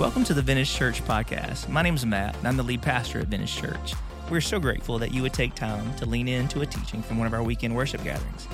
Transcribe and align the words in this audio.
Welcome 0.00 0.24
to 0.24 0.32
the 0.32 0.40
Vintage 0.40 0.72
Church 0.72 1.04
podcast. 1.04 1.68
My 1.68 1.82
name 1.82 1.94
is 1.94 2.06
Matt, 2.06 2.34
and 2.38 2.48
I'm 2.48 2.56
the 2.56 2.62
lead 2.62 2.80
pastor 2.80 3.18
at 3.18 3.26
Vintage 3.26 3.54
Church. 3.54 3.92
We're 4.30 4.40
so 4.40 4.58
grateful 4.58 4.98
that 4.98 5.12
you 5.12 5.20
would 5.20 5.34
take 5.34 5.54
time 5.54 5.94
to 5.96 6.06
lean 6.06 6.26
into 6.26 6.62
a 6.62 6.66
teaching 6.66 7.02
from 7.02 7.18
one 7.18 7.26
of 7.26 7.34
our 7.34 7.42
weekend 7.42 7.76
worship 7.76 8.02
gatherings. 8.02 8.48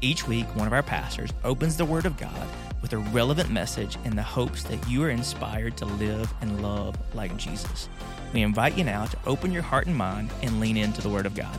Each 0.00 0.28
week, 0.28 0.46
one 0.54 0.68
of 0.68 0.72
our 0.72 0.84
pastors 0.84 1.30
opens 1.42 1.76
the 1.76 1.84
Word 1.84 2.06
of 2.06 2.16
God 2.16 2.46
with 2.82 2.92
a 2.92 2.98
relevant 2.98 3.50
message 3.50 3.98
in 4.04 4.14
the 4.14 4.22
hopes 4.22 4.62
that 4.62 4.88
you 4.88 5.02
are 5.02 5.10
inspired 5.10 5.76
to 5.78 5.86
live 5.86 6.32
and 6.40 6.62
love 6.62 6.94
like 7.16 7.36
Jesus. 7.36 7.88
We 8.32 8.42
invite 8.42 8.78
you 8.78 8.84
now 8.84 9.06
to 9.06 9.18
open 9.26 9.50
your 9.50 9.62
heart 9.62 9.88
and 9.88 9.96
mind 9.96 10.30
and 10.40 10.60
lean 10.60 10.76
into 10.76 11.02
the 11.02 11.08
Word 11.08 11.26
of 11.26 11.34
God. 11.34 11.58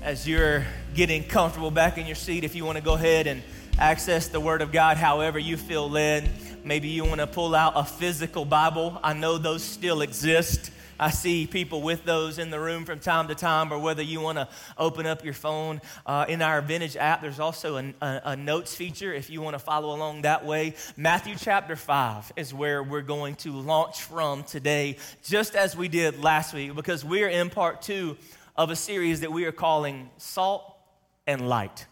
As 0.00 0.26
you're 0.26 0.64
getting 0.94 1.22
comfortable 1.22 1.70
back 1.70 1.98
in 1.98 2.06
your 2.06 2.16
seat, 2.16 2.44
if 2.44 2.54
you 2.54 2.64
want 2.64 2.78
to 2.78 2.82
go 2.82 2.94
ahead 2.94 3.26
and 3.26 3.42
access 3.78 4.28
the 4.28 4.40
Word 4.40 4.62
of 4.62 4.72
God 4.72 4.96
however 4.96 5.38
you 5.38 5.58
feel 5.58 5.90
led, 5.90 6.30
Maybe 6.66 6.88
you 6.88 7.04
want 7.04 7.20
to 7.20 7.28
pull 7.28 7.54
out 7.54 7.74
a 7.76 7.84
physical 7.84 8.44
Bible. 8.44 8.98
I 9.00 9.12
know 9.12 9.38
those 9.38 9.62
still 9.62 10.00
exist. 10.00 10.72
I 10.98 11.10
see 11.10 11.46
people 11.46 11.80
with 11.80 12.04
those 12.04 12.40
in 12.40 12.50
the 12.50 12.58
room 12.58 12.84
from 12.84 12.98
time 12.98 13.28
to 13.28 13.36
time, 13.36 13.72
or 13.72 13.78
whether 13.78 14.02
you 14.02 14.20
want 14.20 14.38
to 14.38 14.48
open 14.76 15.06
up 15.06 15.24
your 15.24 15.32
phone. 15.32 15.80
Uh, 16.04 16.26
in 16.28 16.42
our 16.42 16.60
Vintage 16.60 16.96
app, 16.96 17.22
there's 17.22 17.38
also 17.38 17.76
a, 17.76 17.94
a, 18.02 18.20
a 18.24 18.36
notes 18.36 18.74
feature 18.74 19.14
if 19.14 19.30
you 19.30 19.40
want 19.40 19.54
to 19.54 19.60
follow 19.60 19.94
along 19.94 20.22
that 20.22 20.44
way. 20.44 20.74
Matthew 20.96 21.36
chapter 21.38 21.76
5 21.76 22.32
is 22.34 22.52
where 22.52 22.82
we're 22.82 23.00
going 23.00 23.36
to 23.36 23.52
launch 23.52 24.02
from 24.02 24.42
today, 24.42 24.96
just 25.22 25.54
as 25.54 25.76
we 25.76 25.86
did 25.86 26.20
last 26.20 26.52
week, 26.52 26.74
because 26.74 27.04
we're 27.04 27.28
in 27.28 27.48
part 27.48 27.80
two 27.80 28.16
of 28.56 28.70
a 28.70 28.76
series 28.76 29.20
that 29.20 29.30
we 29.30 29.44
are 29.44 29.52
calling 29.52 30.10
Salt 30.16 30.76
and 31.28 31.48
Light. 31.48 31.86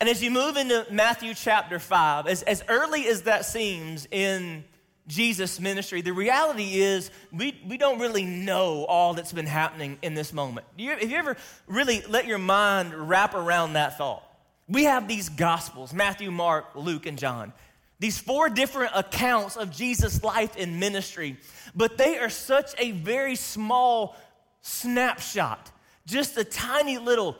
And 0.00 0.08
as 0.08 0.22
you 0.22 0.30
move 0.30 0.56
into 0.56 0.86
Matthew 0.90 1.34
chapter 1.34 1.78
5, 1.78 2.26
as, 2.26 2.42
as 2.44 2.64
early 2.68 3.06
as 3.06 3.22
that 3.22 3.44
seems 3.44 4.08
in 4.10 4.64
Jesus' 5.06 5.60
ministry, 5.60 6.00
the 6.00 6.14
reality 6.14 6.80
is 6.80 7.10
we, 7.30 7.60
we 7.68 7.76
don't 7.76 8.00
really 8.00 8.24
know 8.24 8.86
all 8.86 9.12
that's 9.12 9.32
been 9.32 9.46
happening 9.46 9.98
in 10.00 10.14
this 10.14 10.32
moment. 10.32 10.66
You, 10.78 10.92
have 10.92 11.02
you 11.10 11.18
ever 11.18 11.36
really 11.66 12.00
let 12.08 12.26
your 12.26 12.38
mind 12.38 12.94
wrap 12.94 13.34
around 13.34 13.74
that 13.74 13.98
thought? 13.98 14.24
We 14.68 14.84
have 14.84 15.06
these 15.06 15.28
gospels 15.28 15.92
Matthew, 15.92 16.30
Mark, 16.30 16.74
Luke, 16.74 17.04
and 17.04 17.18
John. 17.18 17.52
These 17.98 18.18
four 18.18 18.48
different 18.48 18.92
accounts 18.94 19.56
of 19.58 19.70
Jesus' 19.70 20.24
life 20.24 20.54
and 20.56 20.80
ministry, 20.80 21.36
but 21.74 21.98
they 21.98 22.16
are 22.16 22.30
such 22.30 22.70
a 22.78 22.92
very 22.92 23.36
small 23.36 24.16
snapshot, 24.62 25.70
just 26.06 26.38
a 26.38 26.44
tiny 26.44 26.96
little 26.96 27.36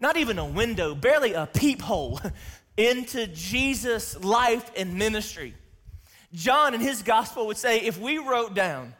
not 0.00 0.16
even 0.16 0.38
a 0.38 0.44
window, 0.44 0.94
barely 0.94 1.32
a 1.32 1.46
peephole 1.46 2.20
into 2.76 3.26
Jesus' 3.28 4.22
life 4.22 4.70
and 4.76 4.94
ministry. 4.94 5.54
John 6.32 6.74
in 6.74 6.80
his 6.80 7.02
gospel 7.02 7.46
would 7.46 7.56
say 7.56 7.80
if 7.80 7.98
we 7.98 8.18
wrote 8.18 8.54
down 8.54 8.94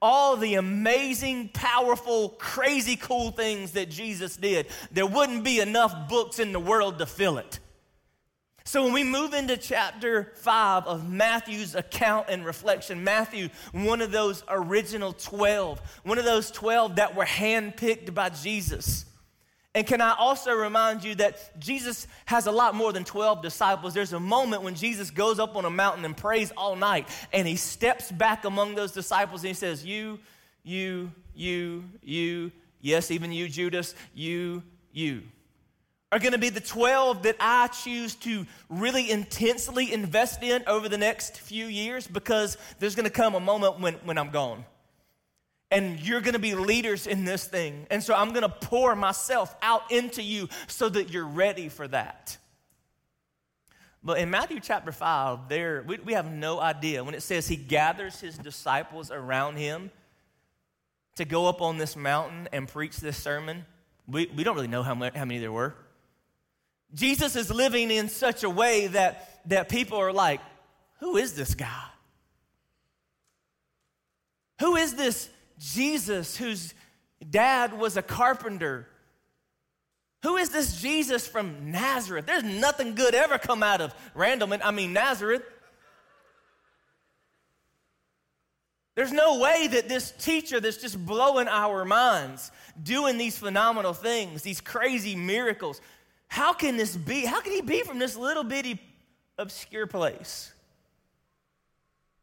all 0.00 0.36
the 0.36 0.54
amazing, 0.54 1.50
powerful, 1.52 2.30
crazy 2.30 2.96
cool 2.96 3.30
things 3.30 3.72
that 3.72 3.90
Jesus 3.90 4.36
did, 4.36 4.66
there 4.92 5.06
wouldn't 5.06 5.44
be 5.44 5.60
enough 5.60 6.08
books 6.08 6.38
in 6.38 6.52
the 6.52 6.60
world 6.60 6.98
to 6.98 7.06
fill 7.06 7.38
it. 7.38 7.58
So 8.64 8.84
when 8.84 8.92
we 8.92 9.02
move 9.02 9.32
into 9.32 9.56
chapter 9.56 10.32
5 10.36 10.86
of 10.86 11.10
Matthew's 11.10 11.74
account 11.74 12.26
and 12.28 12.44
reflection, 12.44 13.02
Matthew, 13.02 13.48
one 13.72 14.02
of 14.02 14.12
those 14.12 14.44
original 14.46 15.14
12, 15.14 15.80
one 16.04 16.18
of 16.18 16.26
those 16.26 16.50
12 16.50 16.96
that 16.96 17.16
were 17.16 17.24
handpicked 17.24 18.12
by 18.12 18.28
Jesus. 18.28 19.06
And 19.78 19.86
can 19.86 20.00
I 20.00 20.16
also 20.18 20.50
remind 20.54 21.04
you 21.04 21.14
that 21.14 21.56
Jesus 21.60 22.08
has 22.24 22.48
a 22.48 22.50
lot 22.50 22.74
more 22.74 22.92
than 22.92 23.04
12 23.04 23.42
disciples? 23.42 23.94
There's 23.94 24.12
a 24.12 24.18
moment 24.18 24.64
when 24.64 24.74
Jesus 24.74 25.08
goes 25.08 25.38
up 25.38 25.54
on 25.54 25.64
a 25.64 25.70
mountain 25.70 26.04
and 26.04 26.16
prays 26.16 26.50
all 26.56 26.74
night, 26.74 27.06
and 27.32 27.46
he 27.46 27.54
steps 27.54 28.10
back 28.10 28.44
among 28.44 28.74
those 28.74 28.90
disciples 28.90 29.42
and 29.42 29.50
he 29.50 29.54
says, 29.54 29.86
You, 29.86 30.18
you, 30.64 31.12
you, 31.32 31.84
you, 32.02 32.50
yes, 32.80 33.12
even 33.12 33.30
you, 33.30 33.48
Judas, 33.48 33.94
you, 34.16 34.64
you 34.90 35.22
are 36.10 36.18
going 36.18 36.32
to 36.32 36.38
be 36.38 36.48
the 36.48 36.60
12 36.60 37.22
that 37.22 37.36
I 37.38 37.68
choose 37.68 38.16
to 38.16 38.46
really 38.68 39.08
intensely 39.12 39.92
invest 39.92 40.42
in 40.42 40.64
over 40.66 40.88
the 40.88 40.98
next 40.98 41.38
few 41.38 41.66
years 41.66 42.08
because 42.08 42.58
there's 42.80 42.96
going 42.96 43.04
to 43.04 43.10
come 43.10 43.36
a 43.36 43.40
moment 43.40 43.78
when, 43.78 43.94
when 43.94 44.18
I'm 44.18 44.30
gone 44.30 44.64
and 45.70 46.00
you're 46.00 46.20
gonna 46.20 46.38
be 46.38 46.54
leaders 46.54 47.06
in 47.06 47.24
this 47.24 47.44
thing. 47.44 47.86
And 47.90 48.02
so 48.02 48.14
I'm 48.14 48.32
gonna 48.32 48.48
pour 48.48 48.96
myself 48.96 49.54
out 49.62 49.90
into 49.90 50.22
you 50.22 50.48
so 50.66 50.88
that 50.88 51.10
you're 51.10 51.26
ready 51.26 51.68
for 51.68 51.86
that. 51.88 52.36
But 54.02 54.18
in 54.18 54.30
Matthew 54.30 54.60
chapter 54.60 54.92
5, 54.92 55.48
there 55.48 55.84
we, 55.86 55.98
we 55.98 56.12
have 56.14 56.30
no 56.30 56.60
idea. 56.60 57.04
When 57.04 57.14
it 57.14 57.22
says 57.22 57.48
he 57.48 57.56
gathers 57.56 58.20
his 58.20 58.38
disciples 58.38 59.10
around 59.10 59.56
him 59.56 59.90
to 61.16 61.24
go 61.24 61.46
up 61.46 61.60
on 61.60 61.78
this 61.78 61.96
mountain 61.96 62.48
and 62.52 62.68
preach 62.68 62.96
this 62.98 63.16
sermon, 63.16 63.66
we, 64.06 64.26
we 64.34 64.44
don't 64.44 64.54
really 64.54 64.68
know 64.68 64.82
how, 64.82 64.94
how 64.94 65.24
many 65.24 65.38
there 65.38 65.52
were. 65.52 65.74
Jesus 66.94 67.36
is 67.36 67.50
living 67.50 67.90
in 67.90 68.08
such 68.08 68.44
a 68.44 68.50
way 68.50 68.86
that, 68.86 69.40
that 69.46 69.68
people 69.68 69.98
are 69.98 70.12
like, 70.12 70.40
who 71.00 71.16
is 71.16 71.34
this 71.34 71.54
guy? 71.54 71.84
Who 74.60 74.76
is 74.76 74.94
this 74.94 75.28
Jesus, 75.58 76.36
whose 76.36 76.74
dad 77.28 77.78
was 77.78 77.96
a 77.96 78.02
carpenter. 78.02 78.86
Who 80.22 80.36
is 80.36 80.50
this 80.50 80.80
Jesus 80.80 81.26
from 81.26 81.70
Nazareth? 81.70 82.26
There's 82.26 82.42
nothing 82.42 82.94
good 82.94 83.14
ever 83.14 83.38
come 83.38 83.62
out 83.62 83.80
of 83.80 83.94
Randleman, 84.14 84.60
I 84.62 84.70
mean 84.70 84.92
Nazareth. 84.92 85.42
There's 88.94 89.12
no 89.12 89.38
way 89.38 89.68
that 89.68 89.88
this 89.88 90.10
teacher 90.10 90.58
that's 90.58 90.78
just 90.78 91.04
blowing 91.06 91.46
our 91.46 91.84
minds, 91.84 92.50
doing 92.82 93.16
these 93.16 93.38
phenomenal 93.38 93.94
things, 93.94 94.42
these 94.42 94.60
crazy 94.60 95.14
miracles, 95.14 95.80
how 96.26 96.52
can 96.52 96.76
this 96.76 96.96
be? 96.96 97.24
How 97.24 97.40
can 97.40 97.52
he 97.52 97.62
be 97.62 97.82
from 97.82 97.98
this 97.98 98.16
little 98.16 98.44
bitty 98.44 98.80
obscure 99.38 99.86
place? 99.86 100.52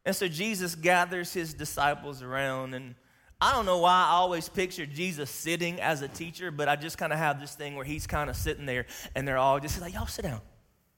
And 0.04 0.14
so 0.14 0.28
Jesus 0.28 0.74
gathers 0.74 1.32
his 1.32 1.52
disciples 1.54 2.22
around 2.22 2.74
and 2.74 2.94
I 3.40 3.52
don't 3.52 3.66
know 3.66 3.78
why 3.78 4.06
I 4.08 4.12
always 4.12 4.48
picture 4.48 4.86
Jesus 4.86 5.30
sitting 5.30 5.80
as 5.80 6.00
a 6.00 6.08
teacher, 6.08 6.50
but 6.50 6.68
I 6.68 6.76
just 6.76 6.96
kind 6.96 7.12
of 7.12 7.18
have 7.18 7.38
this 7.38 7.54
thing 7.54 7.76
where 7.76 7.84
he's 7.84 8.06
kind 8.06 8.30
of 8.30 8.36
sitting 8.36 8.64
there 8.64 8.86
and 9.14 9.28
they're 9.28 9.36
all 9.36 9.60
just 9.60 9.80
like, 9.80 9.92
y'all 9.92 10.06
sit 10.06 10.22
down, 10.22 10.40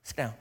sit 0.04 0.16
down. 0.16 0.34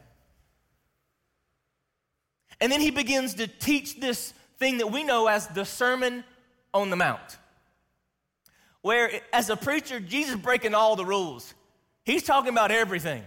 And 2.62 2.72
then 2.72 2.82
he 2.82 2.92
begins 2.92 3.36
to 3.36 3.48
teach 3.48 4.00
this 4.00 4.34
thing 4.60 4.78
that 4.80 4.92
we 4.92 5.04
know 5.04 5.28
as 5.28 5.48
the 5.48 5.66
Sermon 5.66 6.24
on 6.74 6.90
the 6.90 6.96
Mount, 6.96 7.38
where 8.82 9.22
as 9.34 9.50
a 9.50 9.56
preacher, 9.56 10.00
Jesus 10.00 10.36
breaking 10.36 10.76
all 10.76 10.96
the 10.96 11.06
rules. 11.06 11.54
He's 12.04 12.24
talking 12.24 12.52
about 12.52 12.72
everything. 12.72 13.24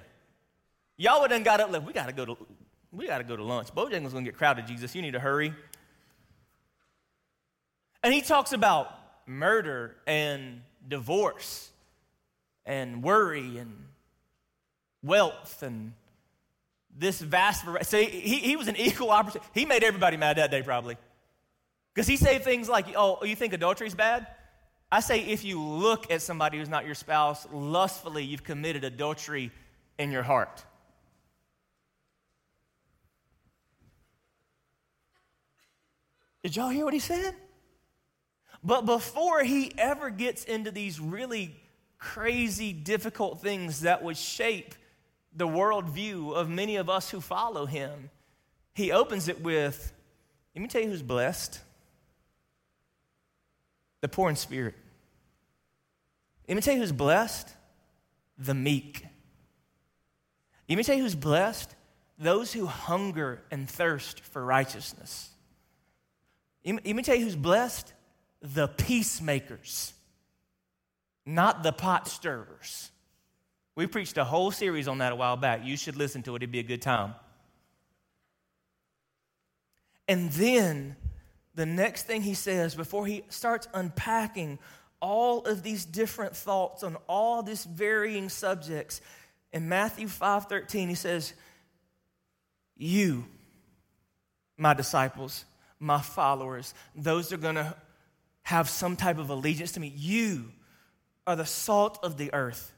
Y'all 0.97 1.21
would 1.21 1.31
have 1.31 1.45
got 1.45 1.61
up, 1.61 1.73
like, 1.73 1.87
we 1.87 1.93
gotta 1.93 2.13
go 2.13 2.25
to, 2.25 2.37
we 2.93 3.07
gotta 3.07 3.25
go 3.25 3.37
to 3.37 3.43
lunch. 3.45 3.69
Bojangles 3.75 4.13
gonna 4.13 4.25
get 4.25 4.37
crowded, 4.37 4.67
Jesus. 4.67 4.95
You 4.95 5.03
need 5.03 5.13
to 5.13 5.21
hurry. 5.21 5.55
And 8.03 8.15
he 8.15 8.21
talks 8.23 8.53
about 8.53 8.91
murder 9.27 9.97
and 10.07 10.63
divorce 10.87 11.71
and 12.65 13.03
worry 13.03 13.59
and 13.59 13.87
wealth 15.03 15.63
and 15.63 15.93
this 16.97 17.21
vast 17.21 17.65
variety. 17.65 17.85
See, 17.85 18.05
he, 18.05 18.37
he 18.37 18.57
was 18.57 18.69
an 18.69 18.77
equal 18.77 19.11
opportunity. 19.11 19.49
He 19.55 19.65
made 19.67 19.85
everybody 19.85 20.17
mad 20.17 20.37
that 20.37 20.51
day, 20.51 20.63
probably. 20.63 20.97
Because 21.95 22.07
he 22.07 22.17
said 22.17 22.43
things 22.45 22.69
like, 22.69 22.87
oh, 22.97 23.25
you 23.25 23.37
think 23.37 23.53
adultery 23.53 23.87
is 23.87 23.95
bad? 23.95 24.27
I 24.93 25.01
say 25.01 25.21
if 25.21 25.45
you 25.45 25.61
look 25.61 26.11
at 26.11 26.21
somebody 26.23 26.59
who's 26.59 26.69
not 26.69 26.85
your 26.85 26.95
spouse 26.95 27.47
lustfully, 27.53 28.25
you've 28.25 28.45
committed 28.45 28.85
adultery 28.85 29.53
in 29.99 30.11
your 30.11 30.23
heart. 30.23 30.65
Did 36.43 36.57
y'all 36.57 36.71
hear 36.71 36.85
what 36.85 36.95
he 36.95 37.01
said? 37.01 37.35
But 38.63 38.85
before 38.85 39.43
he 39.43 39.73
ever 39.79 40.11
gets 40.11 40.45
into 40.45 40.71
these 40.71 41.01
really 41.01 41.57
crazy, 41.99 42.73
difficult 42.73 43.41
things 43.41 43.81
that 43.81 44.03
would 44.03 44.17
shape 44.17 44.75
the 45.35 45.47
worldview 45.47 46.35
of 46.35 46.49
many 46.49 46.77
of 46.77 46.91
us 46.91 47.11
who 47.11 47.21
follow 47.21 47.67
him, 47.67 48.11
he 48.75 48.93
opens 48.93 49.29
it 49.29 49.43
with 49.43 49.93
let 50.55 50.63
me 50.63 50.69
tell 50.69 50.83
you 50.83 50.89
who's 50.89 51.03
blessed 51.03 51.61
the 54.01 54.09
poor 54.09 54.29
in 54.29 54.37
spirit. 54.37 54.75
Let 56.49 56.57
me 56.57 56.61
tell 56.61 56.75
you 56.75 56.81
who's 56.81 56.93
blessed 56.93 57.49
the 58.37 58.55
meek. 58.55 59.05
Let 60.69 60.77
me 60.77 60.83
tell 60.83 60.97
you 60.97 61.03
who's 61.03 61.15
blessed 61.15 61.75
those 62.19 62.53
who 62.53 62.67
hunger 62.67 63.43
and 63.51 63.69
thirst 63.69 64.21
for 64.21 64.45
righteousness. 64.45 65.31
Let 66.65 66.85
me 66.85 67.03
tell 67.03 67.15
you 67.15 67.25
who's 67.25 67.37
blessed 67.37 67.93
the 68.43 68.69
peacemakers, 68.69 69.93
not 71.27 71.63
the 71.63 71.73
pot 71.73 72.09
stirrers. 72.09 72.91
We 73.77 73.87
preached 73.87 74.19
a 74.19 74.25
whole 74.25 74.51
series 74.51 74.89
on 74.89 74.99
that 74.99 75.13
a 75.13 75.17
while 75.17 75.37
back. 75.37 75.61
You 75.65 75.77
should 75.77 75.97
listen 75.97 76.23
to 76.25 76.35
it, 76.35 76.37
it'd 76.37 76.53
be 76.53 76.59
a 76.59 76.65
good 76.65 76.83
time. 76.83 77.15
And 80.09 80.31
then 80.33 80.97
the 81.55 81.67
next 81.67 82.05
thing 82.05 82.23
he 82.23 82.35
says 82.35 82.75
before 82.75 83.07
he 83.07 83.23
starts 83.29 83.69
unpacking 83.75 84.59
all 85.01 85.45
of 85.45 85.63
these 85.63 85.85
different 85.85 86.37
thoughts 86.37 86.83
on 86.83 86.97
all 87.07 87.43
these 87.43 87.65
varying 87.65 88.29
subjects 88.29 89.01
in 89.53 89.69
Matthew 89.69 90.07
5:13 90.07 90.89
he 90.89 90.95
says 90.95 91.33
you 92.77 93.25
my 94.57 94.75
disciples 94.75 95.45
my 95.79 96.01
followers 96.01 96.75
those 96.95 97.33
are 97.33 97.39
going 97.39 97.55
to 97.55 97.75
have 98.51 98.69
some 98.69 98.97
type 98.97 99.19
of 99.19 99.31
allegiance 99.31 99.73
to 99.73 99.81
me 99.81 99.93
you 99.97 100.53
are 101.27 101.37
the 101.37 101.47
salt 101.47 101.99
of 102.03 102.17
the 102.17 102.33
earth 102.35 102.73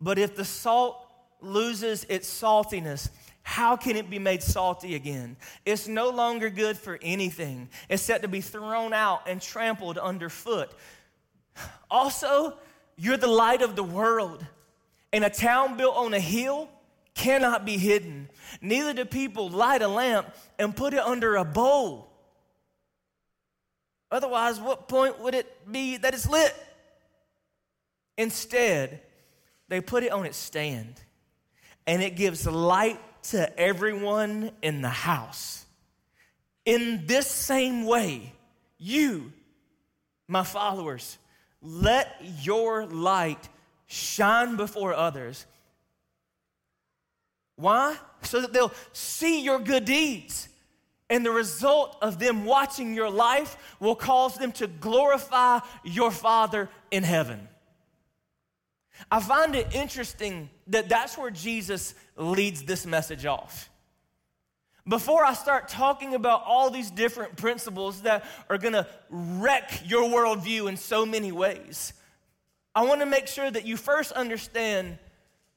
but 0.00 0.18
if 0.18 0.36
the 0.36 0.44
salt 0.44 1.06
loses 1.40 2.04
its 2.08 2.28
saltiness 2.28 3.10
how 3.42 3.76
can 3.76 3.96
it 3.96 4.08
be 4.08 4.18
made 4.18 4.42
salty 4.42 4.94
again? 4.94 5.36
It's 5.64 5.88
no 5.88 6.10
longer 6.10 6.50
good 6.50 6.76
for 6.76 6.98
anything. 7.02 7.68
It's 7.88 8.02
set 8.02 8.22
to 8.22 8.28
be 8.28 8.40
thrown 8.40 8.92
out 8.92 9.28
and 9.28 9.40
trampled 9.40 9.98
underfoot. 9.98 10.70
Also, 11.90 12.56
you're 12.96 13.16
the 13.16 13.26
light 13.26 13.62
of 13.62 13.76
the 13.76 13.82
world. 13.82 14.46
And 15.12 15.24
a 15.24 15.30
town 15.30 15.76
built 15.76 15.96
on 15.96 16.14
a 16.14 16.20
hill 16.20 16.68
cannot 17.14 17.64
be 17.64 17.76
hidden. 17.76 18.28
Neither 18.60 18.92
do 18.92 19.04
people 19.04 19.48
light 19.48 19.82
a 19.82 19.88
lamp 19.88 20.32
and 20.58 20.76
put 20.76 20.94
it 20.94 21.00
under 21.00 21.36
a 21.36 21.44
bowl. 21.44 22.09
Otherwise, 24.10 24.60
what 24.60 24.88
point 24.88 25.20
would 25.20 25.34
it 25.34 25.70
be 25.70 25.96
that 25.96 26.14
it's 26.14 26.28
lit? 26.28 26.54
Instead, 28.18 29.00
they 29.68 29.80
put 29.80 30.02
it 30.02 30.12
on 30.12 30.26
its 30.26 30.36
stand, 30.36 31.00
and 31.86 32.02
it 32.02 32.16
gives 32.16 32.46
light 32.46 33.00
to 33.22 33.58
everyone 33.58 34.50
in 34.62 34.82
the 34.82 34.88
house. 34.88 35.64
In 36.64 37.06
this 37.06 37.26
same 37.26 37.86
way, 37.86 38.32
you, 38.78 39.32
my 40.28 40.42
followers, 40.42 41.18
let 41.62 42.14
your 42.42 42.86
light 42.86 43.48
shine 43.86 44.56
before 44.56 44.92
others. 44.94 45.46
Why? 47.56 47.96
So 48.22 48.40
that 48.40 48.52
they'll 48.52 48.72
see 48.92 49.42
your 49.42 49.58
good 49.58 49.84
deeds. 49.84 50.48
And 51.10 51.26
the 51.26 51.32
result 51.32 51.96
of 52.00 52.20
them 52.20 52.44
watching 52.44 52.94
your 52.94 53.10
life 53.10 53.56
will 53.80 53.96
cause 53.96 54.36
them 54.36 54.52
to 54.52 54.68
glorify 54.68 55.58
your 55.82 56.12
Father 56.12 56.70
in 56.92 57.02
heaven. 57.02 57.48
I 59.10 59.20
find 59.20 59.56
it 59.56 59.74
interesting 59.74 60.50
that 60.68 60.88
that's 60.88 61.18
where 61.18 61.30
Jesus 61.30 61.94
leads 62.16 62.62
this 62.62 62.86
message 62.86 63.26
off. 63.26 63.68
Before 64.88 65.24
I 65.24 65.34
start 65.34 65.68
talking 65.68 66.14
about 66.14 66.44
all 66.46 66.70
these 66.70 66.90
different 66.90 67.36
principles 67.36 68.02
that 68.02 68.24
are 68.48 68.58
gonna 68.58 68.86
wreck 69.08 69.82
your 69.84 70.08
worldview 70.08 70.68
in 70.68 70.76
so 70.76 71.04
many 71.04 71.32
ways, 71.32 71.92
I 72.74 72.84
wanna 72.84 73.06
make 73.06 73.26
sure 73.26 73.50
that 73.50 73.66
you 73.66 73.76
first 73.76 74.12
understand 74.12 74.98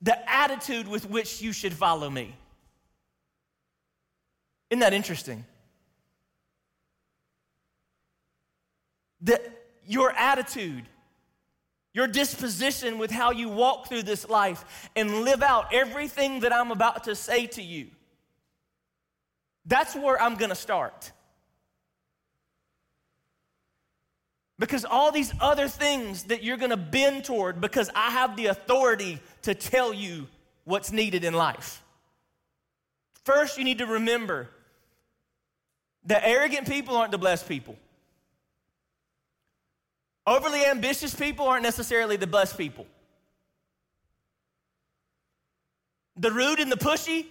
the 0.02 0.18
attitude 0.30 0.88
with 0.88 1.10
which 1.10 1.42
you 1.42 1.54
should 1.54 1.74
follow 1.74 2.10
me. 2.10 2.36
Isn't 4.74 4.80
that 4.80 4.94
interesting? 4.94 5.46
That 9.22 9.42
your 9.86 10.12
attitude 10.12 10.88
your 11.94 12.08
disposition 12.08 12.98
with 12.98 13.12
how 13.12 13.32
you 13.32 13.50
walk 13.50 13.88
through 13.88 14.04
this 14.04 14.28
life 14.28 14.90
and 14.96 15.22
live 15.22 15.44
out 15.44 15.72
everything 15.72 16.40
that 16.40 16.52
I'm 16.52 16.72
about 16.72 17.04
to 17.04 17.16
say 17.16 17.46
to 17.48 17.62
you. 17.62 17.88
That's 19.66 19.96
where 19.96 20.20
I'm 20.20 20.36
gonna 20.36 20.56
start. 20.56 21.12
Because 24.58 24.86
all 24.86 25.12
these 25.12 25.34
other 25.40 25.68
things 25.68 26.24
that 26.24 26.44
you're 26.44 26.58
gonna 26.58 26.78
bend 26.78 27.26
toward, 27.26 27.62
because 27.62 27.92
I 27.94 28.10
have 28.10 28.36
the 28.36 28.48
authority 28.48 29.20
to 29.44 29.54
tell 29.54 29.94
you 29.94 30.28
what's 30.64 30.92
needed 30.92 31.24
in 31.24 31.36
life. 31.36 31.84
First, 33.24 33.60
you 33.60 33.64
need 33.64 33.78
to 33.78 33.86
remember 33.86 34.50
that 36.06 36.24
arrogant 36.26 36.68
people 36.68 36.96
aren't 36.96 37.12
the 37.12 37.18
blessed 37.18 37.48
people. 37.48 37.76
Overly 40.26 40.66
ambitious 40.66 41.14
people 41.14 41.48
aren't 41.48 41.64
necessarily 41.64 42.16
the 42.16 42.28
blessed 42.28 42.58
people. 42.58 42.86
The 46.18 46.32
rude 46.32 46.60
and 46.60 46.72
the 46.72 46.78
pushy 46.78 47.26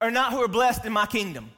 are 0.00 0.10
not 0.10 0.32
who 0.32 0.42
are 0.42 0.48
blessed 0.48 0.84
in 0.84 0.92
my 0.92 1.06
kingdom. 1.06 1.50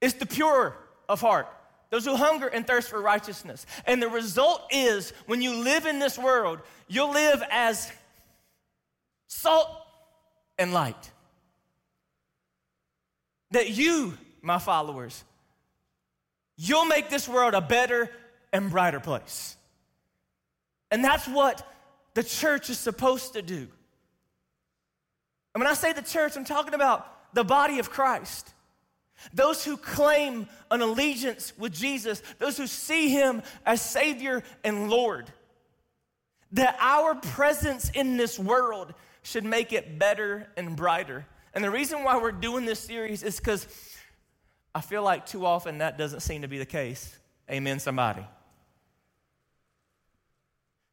It's 0.00 0.14
the 0.14 0.26
pure 0.26 0.76
of 1.08 1.20
heart, 1.20 1.48
those 1.90 2.04
who 2.04 2.14
hunger 2.14 2.46
and 2.46 2.66
thirst 2.66 2.88
for 2.88 3.00
righteousness. 3.00 3.66
And 3.86 4.00
the 4.00 4.08
result 4.08 4.62
is 4.70 5.12
when 5.26 5.42
you 5.42 5.54
live 5.62 5.86
in 5.86 5.98
this 5.98 6.18
world, 6.18 6.60
you'll 6.88 7.12
live 7.12 7.42
as 7.50 7.90
salt 9.26 9.68
and 10.58 10.72
light. 10.72 11.10
That 13.50 13.70
you, 13.70 14.16
my 14.42 14.58
followers, 14.58 15.24
You'll 16.62 16.84
make 16.84 17.08
this 17.08 17.26
world 17.26 17.54
a 17.54 17.62
better 17.62 18.10
and 18.52 18.70
brighter 18.70 19.00
place. 19.00 19.56
And 20.90 21.02
that's 21.02 21.26
what 21.26 21.66
the 22.12 22.22
church 22.22 22.68
is 22.68 22.78
supposed 22.78 23.32
to 23.32 23.40
do. 23.40 23.66
And 25.54 25.62
when 25.62 25.66
I 25.66 25.72
say 25.72 25.94
the 25.94 26.02
church, 26.02 26.36
I'm 26.36 26.44
talking 26.44 26.74
about 26.74 27.10
the 27.32 27.44
body 27.44 27.78
of 27.78 27.88
Christ. 27.88 28.52
Those 29.32 29.64
who 29.64 29.78
claim 29.78 30.48
an 30.70 30.82
allegiance 30.82 31.54
with 31.56 31.72
Jesus, 31.72 32.22
those 32.38 32.58
who 32.58 32.66
see 32.66 33.08
him 33.08 33.42
as 33.64 33.80
Savior 33.80 34.42
and 34.62 34.90
Lord. 34.90 35.32
That 36.52 36.76
our 36.78 37.14
presence 37.14 37.88
in 37.88 38.18
this 38.18 38.38
world 38.38 38.92
should 39.22 39.46
make 39.46 39.72
it 39.72 39.98
better 39.98 40.46
and 40.58 40.76
brighter. 40.76 41.24
And 41.54 41.64
the 41.64 41.70
reason 41.70 42.04
why 42.04 42.20
we're 42.20 42.32
doing 42.32 42.64
this 42.64 42.80
series 42.80 43.22
is 43.22 43.38
because 43.38 43.66
I 44.74 44.80
feel 44.80 45.02
like 45.02 45.26
too 45.26 45.44
often 45.44 45.78
that 45.78 45.98
doesn't 45.98 46.20
seem 46.20 46.42
to 46.42 46.48
be 46.48 46.58
the 46.58 46.66
case. 46.66 47.16
Amen, 47.50 47.80
somebody. 47.80 48.24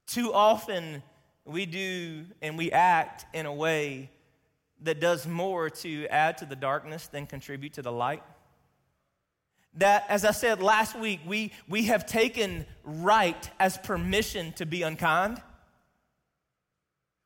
Too 0.07 0.33
often 0.33 1.03
we 1.45 1.65
do 1.65 2.25
and 2.41 2.57
we 2.57 2.71
act 2.71 3.25
in 3.33 3.45
a 3.45 3.53
way 3.53 4.09
that 4.81 4.99
does 4.99 5.27
more 5.27 5.69
to 5.69 6.07
add 6.07 6.37
to 6.39 6.45
the 6.45 6.55
darkness 6.55 7.07
than 7.07 7.25
contribute 7.27 7.73
to 7.73 7.81
the 7.81 7.91
light. 7.91 8.23
That, 9.75 10.05
as 10.09 10.25
I 10.25 10.31
said 10.31 10.61
last 10.61 10.97
week, 10.97 11.19
we, 11.25 11.51
we 11.67 11.83
have 11.83 12.05
taken 12.05 12.65
right 12.83 13.49
as 13.59 13.77
permission 13.77 14.53
to 14.53 14.65
be 14.65 14.81
unkind. 14.81 15.41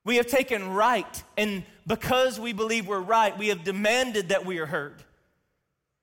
We 0.03 0.15
have 0.15 0.27
taken 0.27 0.69
right, 0.69 1.23
and 1.37 1.63
because 1.85 2.39
we 2.39 2.53
believe 2.53 2.87
we're 2.87 2.99
right, 2.99 3.37
we 3.37 3.49
have 3.49 3.63
demanded 3.63 4.29
that 4.29 4.45
we 4.45 4.57
are 4.57 4.65
heard. 4.65 5.03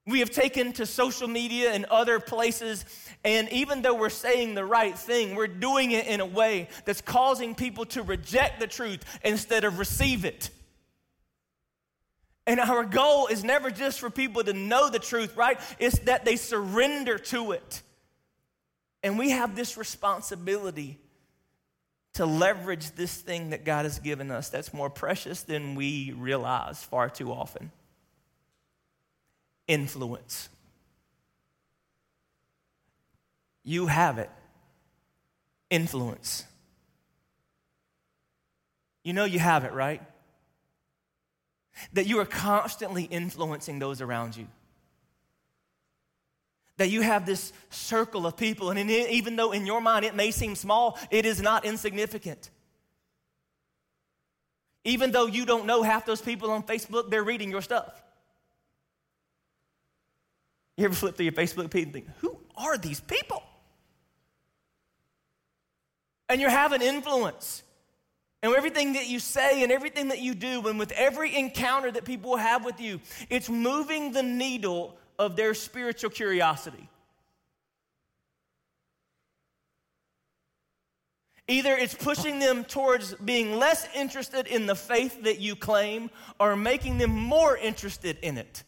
We 0.06 0.20
have 0.20 0.30
taken 0.30 0.72
to 0.74 0.86
social 0.86 1.28
media 1.28 1.72
and 1.72 1.84
other 1.86 2.20
places, 2.20 2.84
and 3.24 3.48
even 3.50 3.82
though 3.82 3.94
we're 3.94 4.08
saying 4.08 4.54
the 4.54 4.64
right 4.64 4.96
thing, 4.96 5.34
we're 5.34 5.48
doing 5.48 5.90
it 5.90 6.06
in 6.06 6.20
a 6.20 6.26
way 6.26 6.68
that's 6.84 7.00
causing 7.00 7.54
people 7.54 7.84
to 7.86 8.02
reject 8.02 8.60
the 8.60 8.66
truth 8.66 9.04
instead 9.24 9.64
of 9.64 9.78
receive 9.78 10.24
it. 10.24 10.50
And 12.46 12.60
our 12.60 12.84
goal 12.84 13.26
is 13.26 13.44
never 13.44 13.70
just 13.70 14.00
for 14.00 14.08
people 14.08 14.42
to 14.44 14.54
know 14.54 14.88
the 14.88 14.98
truth, 14.98 15.36
right? 15.36 15.60
It's 15.78 15.98
that 16.00 16.24
they 16.24 16.36
surrender 16.36 17.18
to 17.18 17.52
it. 17.52 17.82
And 19.02 19.18
we 19.18 19.30
have 19.30 19.54
this 19.54 19.76
responsibility 19.76 20.98
to 22.14 22.26
leverage 22.26 22.92
this 22.92 23.14
thing 23.16 23.50
that 23.50 23.64
God 23.64 23.84
has 23.84 23.98
given 23.98 24.30
us 24.30 24.48
that's 24.48 24.72
more 24.74 24.90
precious 24.90 25.42
than 25.42 25.74
we 25.74 26.12
realize 26.16 26.82
far 26.82 27.08
too 27.08 27.32
often 27.32 27.70
influence. 29.68 30.48
You 33.62 33.86
have 33.86 34.18
it. 34.18 34.30
Influence. 35.70 36.44
You 39.04 39.12
know 39.12 39.24
you 39.24 39.38
have 39.38 39.64
it, 39.64 39.72
right? 39.72 40.02
That 41.92 42.06
you 42.06 42.18
are 42.18 42.24
constantly 42.24 43.04
influencing 43.04 43.78
those 43.78 44.00
around 44.00 44.36
you. 44.36 44.48
That 46.78 46.88
you 46.88 47.02
have 47.02 47.26
this 47.26 47.52
circle 47.70 48.26
of 48.26 48.36
people, 48.36 48.70
and 48.70 48.90
even 48.90 49.36
though 49.36 49.52
in 49.52 49.66
your 49.66 49.80
mind 49.80 50.04
it 50.04 50.14
may 50.14 50.30
seem 50.30 50.54
small, 50.54 50.98
it 51.10 51.26
is 51.26 51.42
not 51.42 51.64
insignificant. 51.64 52.50
Even 54.84 55.10
though 55.10 55.26
you 55.26 55.44
don't 55.44 55.66
know 55.66 55.82
half 55.82 56.06
those 56.06 56.22
people 56.22 56.50
on 56.50 56.62
Facebook, 56.62 57.10
they're 57.10 57.24
reading 57.24 57.50
your 57.50 57.62
stuff. 57.62 58.00
You 60.76 60.84
ever 60.84 60.94
flip 60.94 61.16
through 61.16 61.24
your 61.24 61.32
Facebook 61.32 61.70
feed 61.72 61.84
and 61.84 61.92
think, 61.92 62.06
who 62.18 62.38
are 62.56 62.78
these 62.78 63.00
people? 63.00 63.42
And 66.28 66.40
you're 66.40 66.48
having 66.48 66.80
influence. 66.80 67.64
And 68.40 68.54
everything 68.54 68.92
that 68.92 69.08
you 69.08 69.18
say 69.18 69.64
and 69.64 69.72
everything 69.72 70.08
that 70.08 70.20
you 70.20 70.32
do, 70.32 70.68
and 70.68 70.78
with 70.78 70.92
every 70.92 71.34
encounter 71.36 71.90
that 71.90 72.04
people 72.04 72.36
have 72.36 72.64
with 72.64 72.80
you, 72.80 73.00
it's 73.28 73.50
moving 73.50 74.12
the 74.12 74.22
needle 74.22 74.96
of 75.18 75.36
their 75.36 75.54
spiritual 75.54 76.10
curiosity. 76.10 76.88
Either 81.48 81.74
it's 81.74 81.94
pushing 81.94 82.38
them 82.38 82.62
towards 82.62 83.14
being 83.14 83.56
less 83.56 83.88
interested 83.94 84.46
in 84.46 84.66
the 84.66 84.74
faith 84.74 85.22
that 85.24 85.40
you 85.40 85.56
claim 85.56 86.10
or 86.38 86.54
making 86.54 86.98
them 86.98 87.10
more 87.10 87.56
interested 87.56 88.18
in 88.20 88.36
it. 88.36 88.62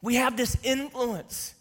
We 0.00 0.14
have 0.16 0.36
this 0.36 0.56
influence. 0.62 1.54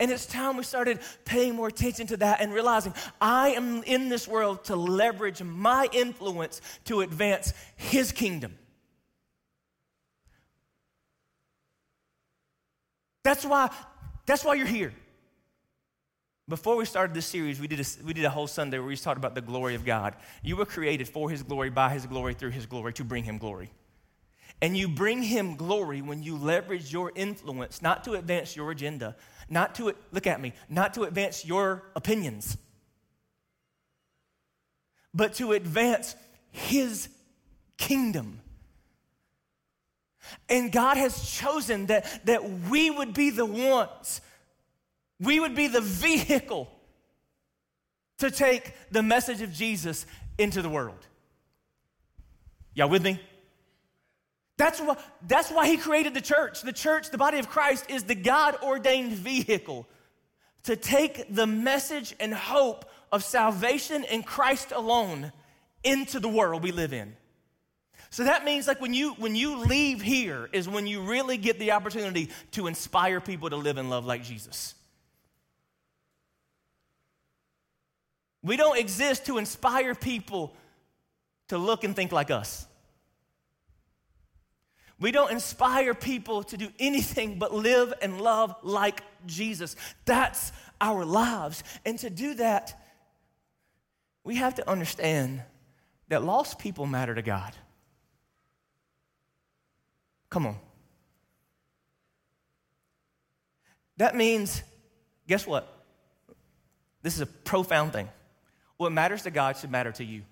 And 0.00 0.10
it's 0.10 0.26
time 0.26 0.56
we 0.56 0.64
started 0.64 1.00
paying 1.24 1.54
more 1.54 1.68
attention 1.68 2.06
to 2.08 2.16
that 2.18 2.40
and 2.40 2.54
realizing 2.54 2.94
I 3.20 3.50
am 3.50 3.82
in 3.82 4.08
this 4.08 4.26
world 4.26 4.64
to 4.64 4.76
leverage 4.76 5.42
my 5.42 5.88
influence 5.92 6.60
to 6.86 7.02
advance 7.02 7.52
His 7.76 8.12
kingdom. 8.12 8.56
That's 13.22 13.44
why, 13.44 13.70
that's 14.26 14.44
why 14.44 14.54
you're 14.54 14.66
here. 14.66 14.92
Before 16.48 16.76
we 16.76 16.84
started 16.84 17.14
this 17.14 17.26
series, 17.26 17.60
we 17.60 17.68
did, 17.68 17.80
a, 17.80 17.84
we 18.04 18.12
did 18.12 18.24
a 18.24 18.30
whole 18.30 18.46
Sunday 18.48 18.78
where 18.78 18.88
we 18.88 18.96
talked 18.96 19.16
about 19.16 19.34
the 19.34 19.40
glory 19.40 19.74
of 19.74 19.84
God. 19.84 20.16
You 20.42 20.56
were 20.56 20.66
created 20.66 21.08
for 21.08 21.30
His 21.30 21.42
glory, 21.42 21.70
by 21.70 21.90
His 21.90 22.04
glory, 22.04 22.34
through 22.34 22.50
His 22.50 22.66
glory, 22.66 22.92
to 22.94 23.04
bring 23.04 23.24
Him 23.24 23.38
glory. 23.38 23.70
And 24.60 24.76
you 24.76 24.88
bring 24.88 25.22
Him 25.22 25.56
glory 25.56 26.02
when 26.02 26.22
you 26.22 26.36
leverage 26.36 26.92
your 26.92 27.10
influence, 27.14 27.80
not 27.80 28.04
to 28.04 28.12
advance 28.12 28.54
your 28.56 28.70
agenda, 28.70 29.16
not 29.48 29.74
to, 29.76 29.94
look 30.10 30.26
at 30.26 30.40
me, 30.40 30.52
not 30.68 30.94
to 30.94 31.04
advance 31.04 31.44
your 31.44 31.84
opinions, 31.94 32.56
but 35.14 35.34
to 35.34 35.52
advance 35.52 36.16
His 36.50 37.08
kingdom. 37.78 38.41
And 40.48 40.70
God 40.72 40.96
has 40.96 41.30
chosen 41.30 41.86
that, 41.86 42.26
that 42.26 42.48
we 42.68 42.90
would 42.90 43.14
be 43.14 43.30
the 43.30 43.46
ones, 43.46 44.20
we 45.20 45.40
would 45.40 45.54
be 45.54 45.68
the 45.68 45.80
vehicle 45.80 46.68
to 48.18 48.30
take 48.30 48.74
the 48.90 49.02
message 49.02 49.40
of 49.42 49.52
Jesus 49.52 50.06
into 50.38 50.62
the 50.62 50.68
world. 50.68 51.06
Y'all 52.74 52.88
with 52.88 53.02
me? 53.02 53.20
That's 54.56 54.80
why, 54.80 54.96
that's 55.26 55.50
why 55.50 55.66
he 55.66 55.76
created 55.76 56.14
the 56.14 56.20
church. 56.20 56.62
The 56.62 56.72
church, 56.72 57.10
the 57.10 57.18
body 57.18 57.38
of 57.38 57.48
Christ, 57.48 57.90
is 57.90 58.04
the 58.04 58.14
God 58.14 58.56
ordained 58.62 59.12
vehicle 59.12 59.86
to 60.64 60.76
take 60.76 61.34
the 61.34 61.46
message 61.46 62.14
and 62.20 62.32
hope 62.32 62.84
of 63.10 63.24
salvation 63.24 64.04
in 64.04 64.22
Christ 64.22 64.72
alone 64.72 65.32
into 65.82 66.20
the 66.20 66.28
world 66.28 66.62
we 66.62 66.70
live 66.70 66.92
in. 66.92 67.16
So 68.12 68.24
that 68.24 68.44
means 68.44 68.68
like 68.68 68.78
when 68.78 68.92
you 68.92 69.14
when 69.14 69.34
you 69.34 69.56
leave 69.56 70.02
here 70.02 70.50
is 70.52 70.68
when 70.68 70.86
you 70.86 71.00
really 71.00 71.38
get 71.38 71.58
the 71.58 71.72
opportunity 71.72 72.28
to 72.50 72.66
inspire 72.66 73.22
people 73.22 73.48
to 73.48 73.56
live 73.56 73.78
and 73.78 73.88
love 73.88 74.04
like 74.04 74.22
Jesus. 74.22 74.74
We 78.42 78.58
don't 78.58 78.78
exist 78.78 79.24
to 79.26 79.38
inspire 79.38 79.94
people 79.94 80.54
to 81.48 81.56
look 81.56 81.84
and 81.84 81.96
think 81.96 82.12
like 82.12 82.30
us. 82.30 82.66
We 85.00 85.10
don't 85.10 85.32
inspire 85.32 85.94
people 85.94 86.42
to 86.44 86.58
do 86.58 86.68
anything 86.78 87.38
but 87.38 87.54
live 87.54 87.94
and 88.02 88.20
love 88.20 88.54
like 88.62 89.02
Jesus. 89.24 89.74
That's 90.04 90.52
our 90.82 91.06
lives. 91.06 91.64
And 91.86 91.98
to 92.00 92.10
do 92.10 92.34
that, 92.34 92.78
we 94.22 94.36
have 94.36 94.56
to 94.56 94.68
understand 94.68 95.42
that 96.08 96.22
lost 96.22 96.58
people 96.58 96.84
matter 96.84 97.14
to 97.14 97.22
God. 97.22 97.54
Come 100.32 100.46
on. 100.46 100.56
That 103.98 104.16
means, 104.16 104.62
guess 105.28 105.46
what? 105.46 105.68
This 107.02 107.14
is 107.14 107.20
a 107.20 107.26
profound 107.26 107.92
thing. 107.92 108.08
What 108.78 108.92
matters 108.92 109.24
to 109.24 109.30
God 109.30 109.58
should 109.58 109.70
matter 109.70 109.92
to 109.92 110.02
you. 110.02 110.22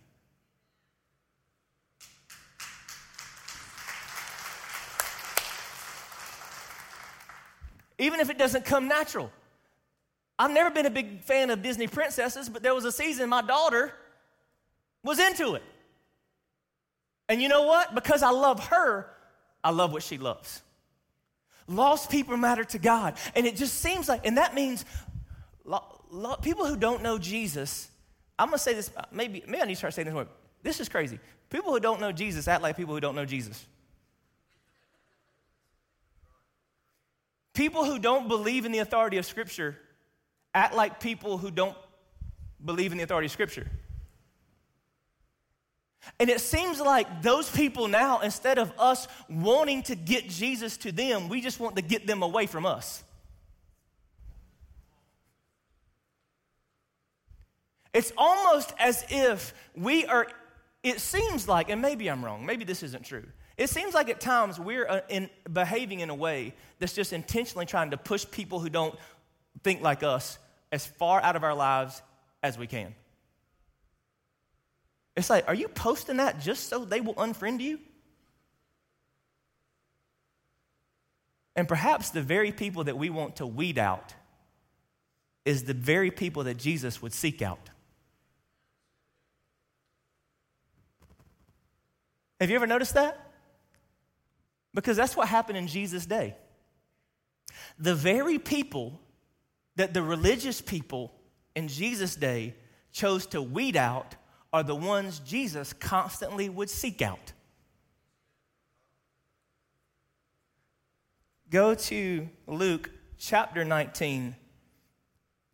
Even 7.98 8.20
if 8.20 8.30
it 8.30 8.38
doesn't 8.38 8.64
come 8.64 8.88
natural. 8.88 9.30
I've 10.38 10.50
never 10.50 10.70
been 10.70 10.86
a 10.86 10.90
big 10.90 11.20
fan 11.24 11.50
of 11.50 11.60
Disney 11.60 11.88
princesses, 11.88 12.48
but 12.48 12.62
there 12.62 12.74
was 12.74 12.86
a 12.86 12.92
season 12.92 13.28
my 13.28 13.42
daughter 13.42 13.92
was 15.04 15.18
into 15.18 15.56
it. 15.56 15.62
And 17.28 17.42
you 17.42 17.48
know 17.48 17.64
what? 17.64 17.94
Because 17.94 18.22
I 18.22 18.30
love 18.30 18.68
her, 18.68 19.06
I 19.62 19.70
love 19.70 19.92
what 19.92 20.02
she 20.02 20.18
loves. 20.18 20.62
Lost 21.66 22.10
people 22.10 22.36
matter 22.36 22.64
to 22.64 22.78
God. 22.78 23.14
And 23.36 23.46
it 23.46 23.56
just 23.56 23.74
seems 23.74 24.08
like, 24.08 24.26
and 24.26 24.38
that 24.38 24.54
means 24.54 24.84
lo, 25.64 25.82
lo, 26.10 26.36
people 26.36 26.66
who 26.66 26.76
don't 26.76 27.02
know 27.02 27.18
Jesus, 27.18 27.88
I'm 28.38 28.48
gonna 28.48 28.58
say 28.58 28.74
this, 28.74 28.90
maybe, 29.12 29.44
maybe 29.46 29.62
I 29.62 29.66
need 29.66 29.74
to 29.74 29.78
start 29.78 29.94
saying 29.94 30.06
this 30.06 30.14
word. 30.14 30.28
This 30.62 30.80
is 30.80 30.88
crazy. 30.88 31.18
People 31.48 31.72
who 31.72 31.80
don't 31.80 32.00
know 32.00 32.12
Jesus 32.12 32.48
act 32.48 32.62
like 32.62 32.76
people 32.76 32.94
who 32.94 33.00
don't 33.00 33.14
know 33.14 33.24
Jesus. 33.24 33.66
People 37.54 37.84
who 37.84 37.98
don't 37.98 38.28
believe 38.28 38.64
in 38.64 38.72
the 38.72 38.78
authority 38.78 39.18
of 39.18 39.26
Scripture 39.26 39.76
act 40.54 40.74
like 40.74 41.00
people 41.00 41.38
who 41.38 41.50
don't 41.50 41.76
believe 42.64 42.92
in 42.92 42.98
the 42.98 43.04
authority 43.04 43.26
of 43.26 43.32
Scripture. 43.32 43.68
And 46.18 46.30
it 46.30 46.40
seems 46.40 46.80
like 46.80 47.22
those 47.22 47.50
people 47.50 47.88
now, 47.88 48.20
instead 48.20 48.58
of 48.58 48.72
us 48.78 49.06
wanting 49.28 49.82
to 49.84 49.94
get 49.94 50.28
Jesus 50.28 50.76
to 50.78 50.92
them, 50.92 51.28
we 51.28 51.40
just 51.40 51.60
want 51.60 51.76
to 51.76 51.82
get 51.82 52.06
them 52.06 52.22
away 52.22 52.46
from 52.46 52.66
us. 52.66 53.02
It's 57.92 58.12
almost 58.16 58.72
as 58.78 59.04
if 59.08 59.52
we 59.74 60.06
are, 60.06 60.26
it 60.82 61.00
seems 61.00 61.48
like, 61.48 61.70
and 61.70 61.82
maybe 61.82 62.08
I'm 62.08 62.24
wrong, 62.24 62.46
maybe 62.46 62.64
this 62.64 62.82
isn't 62.82 63.04
true. 63.04 63.24
It 63.56 63.68
seems 63.68 63.94
like 63.94 64.08
at 64.08 64.20
times 64.20 64.58
we're 64.58 64.88
uh, 64.88 65.00
in, 65.08 65.28
behaving 65.52 66.00
in 66.00 66.08
a 66.08 66.14
way 66.14 66.54
that's 66.78 66.94
just 66.94 67.12
intentionally 67.12 67.66
trying 67.66 67.90
to 67.90 67.96
push 67.96 68.24
people 68.30 68.60
who 68.60 68.70
don't 68.70 68.98
think 69.62 69.82
like 69.82 70.02
us 70.02 70.38
as 70.72 70.86
far 70.86 71.20
out 71.20 71.36
of 71.36 71.44
our 71.44 71.54
lives 71.54 72.00
as 72.42 72.56
we 72.56 72.66
can. 72.66 72.94
It's 75.20 75.28
like, 75.28 75.46
are 75.48 75.54
you 75.54 75.68
posting 75.68 76.16
that 76.16 76.40
just 76.40 76.70
so 76.70 76.86
they 76.86 77.02
will 77.02 77.14
unfriend 77.14 77.60
you? 77.60 77.78
And 81.54 81.68
perhaps 81.68 82.08
the 82.08 82.22
very 82.22 82.52
people 82.52 82.84
that 82.84 82.96
we 82.96 83.10
want 83.10 83.36
to 83.36 83.46
weed 83.46 83.78
out 83.78 84.14
is 85.44 85.64
the 85.64 85.74
very 85.74 86.10
people 86.10 86.44
that 86.44 86.56
Jesus 86.56 87.02
would 87.02 87.12
seek 87.12 87.42
out. 87.42 87.68
Have 92.40 92.48
you 92.48 92.56
ever 92.56 92.66
noticed 92.66 92.94
that? 92.94 93.30
Because 94.72 94.96
that's 94.96 95.14
what 95.14 95.28
happened 95.28 95.58
in 95.58 95.66
Jesus' 95.66 96.06
day. 96.06 96.34
The 97.78 97.94
very 97.94 98.38
people 98.38 98.98
that 99.76 99.92
the 99.92 100.02
religious 100.02 100.62
people 100.62 101.12
in 101.54 101.68
Jesus' 101.68 102.16
day 102.16 102.54
chose 102.90 103.26
to 103.26 103.42
weed 103.42 103.76
out 103.76 104.14
are 104.52 104.62
the 104.62 104.74
ones 104.74 105.20
Jesus 105.20 105.72
constantly 105.72 106.48
would 106.48 106.70
seek 106.70 107.02
out. 107.02 107.32
Go 111.50 111.74
to 111.74 112.28
Luke 112.46 112.90
chapter 113.18 113.64
19. 113.64 114.34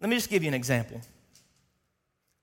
Let 0.00 0.10
me 0.10 0.16
just 0.16 0.28
give 0.28 0.42
you 0.42 0.48
an 0.48 0.54
example. 0.54 1.00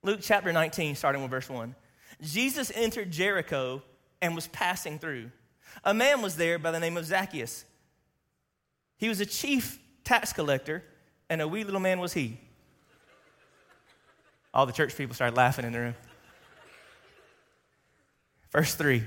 Luke 0.01 0.19
chapter 0.21 0.51
19, 0.51 0.95
starting 0.95 1.21
with 1.21 1.31
verse 1.31 1.49
1. 1.49 1.75
Jesus 2.21 2.71
entered 2.75 3.11
Jericho 3.11 3.81
and 4.21 4.35
was 4.35 4.47
passing 4.47 4.99
through. 4.99 5.31
A 5.83 5.93
man 5.93 6.21
was 6.21 6.35
there 6.35 6.59
by 6.59 6.71
the 6.71 6.79
name 6.79 6.97
of 6.97 7.05
Zacchaeus. 7.05 7.65
He 8.97 9.07
was 9.09 9.19
a 9.19 9.25
chief 9.25 9.79
tax 10.03 10.33
collector, 10.33 10.83
and 11.29 11.41
a 11.41 11.47
wee 11.47 11.63
little 11.63 11.79
man 11.79 11.99
was 11.99 12.13
he. 12.13 12.39
All 14.53 14.65
the 14.65 14.73
church 14.73 14.95
people 14.95 15.15
started 15.15 15.35
laughing 15.35 15.65
in 15.65 15.73
the 15.73 15.79
room. 15.79 15.95
Verse 18.53 18.75
3. 18.75 19.03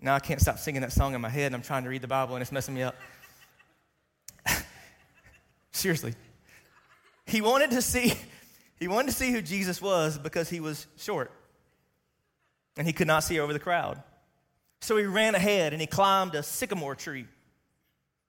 Now 0.00 0.14
I 0.14 0.20
can't 0.20 0.40
stop 0.40 0.58
singing 0.58 0.80
that 0.80 0.92
song 0.92 1.14
in 1.14 1.20
my 1.20 1.28
head, 1.28 1.46
and 1.46 1.54
I'm 1.54 1.62
trying 1.62 1.84
to 1.84 1.90
read 1.90 2.02
the 2.02 2.08
Bible, 2.08 2.34
and 2.34 2.42
it's 2.42 2.50
messing 2.50 2.74
me 2.74 2.82
up. 2.82 2.96
Seriously. 5.72 6.14
He 7.26 7.40
wanted 7.40 7.70
to 7.72 7.82
see 7.82 8.14
he 8.78 8.88
wanted 8.88 9.10
to 9.10 9.16
see 9.16 9.32
who 9.32 9.42
Jesus 9.42 9.82
was 9.82 10.18
because 10.18 10.48
he 10.48 10.60
was 10.60 10.86
short. 10.96 11.32
And 12.76 12.86
he 12.86 12.92
could 12.92 13.08
not 13.08 13.24
see 13.24 13.40
over 13.40 13.52
the 13.52 13.58
crowd. 13.58 14.00
So 14.80 14.96
he 14.96 15.04
ran 15.04 15.34
ahead 15.34 15.72
and 15.72 15.80
he 15.80 15.88
climbed 15.88 16.36
a 16.36 16.44
sycamore 16.44 16.94
tree 16.94 17.26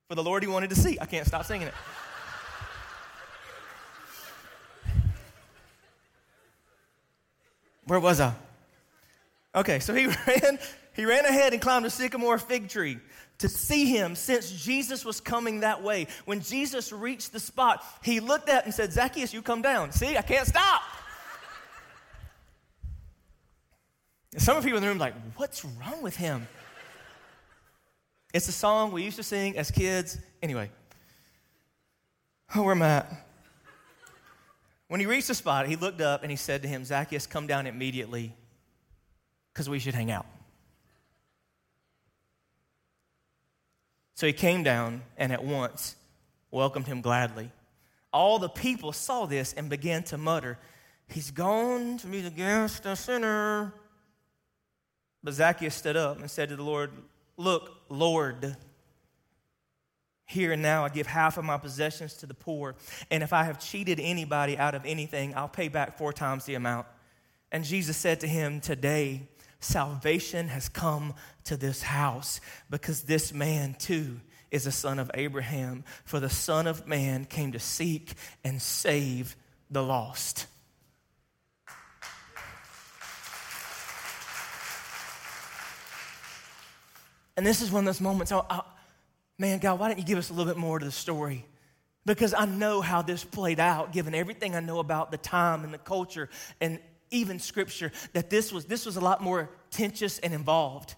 for 0.07 0.15
the 0.15 0.23
Lord 0.23 0.41
he 0.41 0.49
wanted 0.49 0.71
to 0.71 0.75
see. 0.75 0.97
I 0.99 1.05
can't 1.05 1.27
stop 1.27 1.45
singing 1.45 1.67
it. 1.67 1.73
Where 7.85 7.99
was 7.99 8.19
I? 8.19 8.33
Okay, 9.55 9.79
so 9.79 9.93
he 9.93 10.07
ran, 10.27 10.59
he 10.95 11.05
ran 11.05 11.25
ahead 11.25 11.53
and 11.53 11.61
climbed 11.61 11.85
a 11.85 11.89
sycamore 11.89 12.37
fig 12.37 12.69
tree 12.69 12.99
to 13.39 13.49
see 13.49 13.85
him 13.85 14.15
since 14.15 14.51
Jesus 14.51 15.05
was 15.05 15.21
coming 15.21 15.61
that 15.61 15.81
way. 15.81 16.07
When 16.25 16.41
Jesus 16.41 16.91
reached 16.91 17.31
the 17.31 17.39
spot, 17.39 17.83
he 18.03 18.19
looked 18.19 18.49
up 18.49 18.65
and 18.65 18.73
said, 18.73 18.91
Zacchaeus, 18.91 19.33
you 19.33 19.41
come 19.41 19.61
down. 19.61 19.91
See, 19.91 20.17
I 20.17 20.21
can't 20.21 20.47
stop. 20.47 20.81
Some 24.37 24.57
of 24.57 24.63
people 24.63 24.77
in 24.77 24.83
the 24.83 24.89
room 24.89 24.99
like, 24.99 25.15
what's 25.37 25.65
wrong 25.65 26.03
with 26.03 26.15
him? 26.15 26.47
It's 28.33 28.47
a 28.47 28.51
song 28.51 28.91
we 28.91 29.03
used 29.03 29.17
to 29.17 29.23
sing 29.23 29.57
as 29.57 29.71
kids. 29.71 30.19
Anyway, 30.43 30.69
oh, 32.55 32.61
where 32.61 32.75
am 32.75 32.83
I 32.83 32.89
at? 32.89 33.25
When 34.87 34.99
he 34.99 35.07
reached 35.07 35.29
the 35.29 35.33
spot, 35.33 35.67
he 35.67 35.75
looked 35.75 36.01
up 36.01 36.21
and 36.21 36.29
he 36.29 36.37
said 36.37 36.61
to 36.61 36.67
him, 36.67 36.83
Zacchaeus, 36.83 37.25
come 37.25 37.47
down 37.47 37.65
immediately 37.65 38.33
because 39.53 39.69
we 39.69 39.79
should 39.79 39.93
hang 39.95 40.11
out. 40.11 40.25
So 44.15 44.27
he 44.27 44.33
came 44.33 44.63
down 44.63 45.03
and 45.17 45.31
at 45.31 45.43
once 45.43 45.95
welcomed 46.51 46.87
him 46.87 47.01
gladly. 47.01 47.51
All 48.11 48.39
the 48.39 48.49
people 48.49 48.91
saw 48.91 49.25
this 49.25 49.53
and 49.53 49.69
began 49.69 50.03
to 50.03 50.17
mutter, 50.17 50.57
He's 51.07 51.31
gone 51.31 51.97
to 51.97 52.07
meet 52.07 52.25
against 52.25 52.85
a 52.85 52.95
sinner. 52.95 53.73
But 55.23 55.33
Zacchaeus 55.33 55.73
stood 55.73 55.97
up 55.97 56.19
and 56.19 56.29
said 56.29 56.49
to 56.49 56.55
the 56.55 56.63
Lord, 56.63 56.91
Look, 57.35 57.71
Lord, 57.89 58.55
here 60.25 60.51
and 60.51 60.61
now, 60.61 60.85
I 60.85 60.89
give 60.89 61.07
half 61.07 61.39
of 61.39 61.45
my 61.45 61.57
possessions 61.57 62.13
to 62.15 62.27
the 62.27 62.35
poor. 62.35 62.75
And 63.09 63.23
if 63.23 63.33
I 63.33 63.43
have 63.45 63.59
cheated 63.59 63.99
anybody 63.99 64.57
out 64.57 64.75
of 64.75 64.85
anything, 64.85 65.33
I'll 65.33 65.47
pay 65.47 65.69
back 65.69 65.97
four 65.97 66.13
times 66.13 66.45
the 66.45 66.53
amount. 66.53 66.85
And 67.51 67.63
Jesus 67.63 67.97
said 67.97 68.19
to 68.19 68.27
him, 68.27 68.61
Today, 68.61 69.23
salvation 69.59 70.47
has 70.47 70.69
come 70.69 71.13
to 71.45 71.57
this 71.57 71.81
house 71.81 72.41
because 72.69 73.03
this 73.03 73.33
man 73.33 73.75
too 73.77 74.19
is 74.51 74.65
a 74.65 74.71
son 74.71 74.99
of 74.99 75.11
Abraham. 75.13 75.83
For 76.05 76.19
the 76.19 76.29
Son 76.29 76.67
of 76.67 76.87
Man 76.87 77.25
came 77.25 77.51
to 77.51 77.59
seek 77.59 78.13
and 78.43 78.61
save 78.61 79.35
the 79.69 79.83
lost. 79.83 80.47
And 87.37 87.45
this 87.45 87.61
is 87.61 87.71
one 87.71 87.83
of 87.83 87.85
those 87.85 88.01
moments, 88.01 88.33
I, 88.33 88.41
I, 88.49 88.61
man, 89.37 89.59
God, 89.59 89.79
why 89.79 89.87
don't 89.87 89.97
you 89.97 90.03
give 90.03 90.17
us 90.17 90.29
a 90.29 90.33
little 90.33 90.51
bit 90.51 90.59
more 90.59 90.77
to 90.77 90.83
the 90.83 90.91
story? 90.91 91.45
Because 92.05 92.33
I 92.33 92.45
know 92.45 92.81
how 92.81 93.01
this 93.01 93.23
played 93.23 93.61
out, 93.61 93.93
given 93.93 94.13
everything 94.13 94.55
I 94.55 94.59
know 94.59 94.79
about 94.79 95.11
the 95.11 95.17
time 95.17 95.63
and 95.63 95.73
the 95.73 95.77
culture 95.77 96.27
and 96.59 96.79
even 97.11 97.39
scripture, 97.39 97.91
that 98.13 98.29
this 98.29 98.51
was, 98.51 98.65
this 98.65 98.85
was 98.85 98.97
a 98.97 99.01
lot 99.01 99.21
more 99.21 99.49
tenuous 99.71 100.19
and 100.19 100.33
involved. 100.33 100.95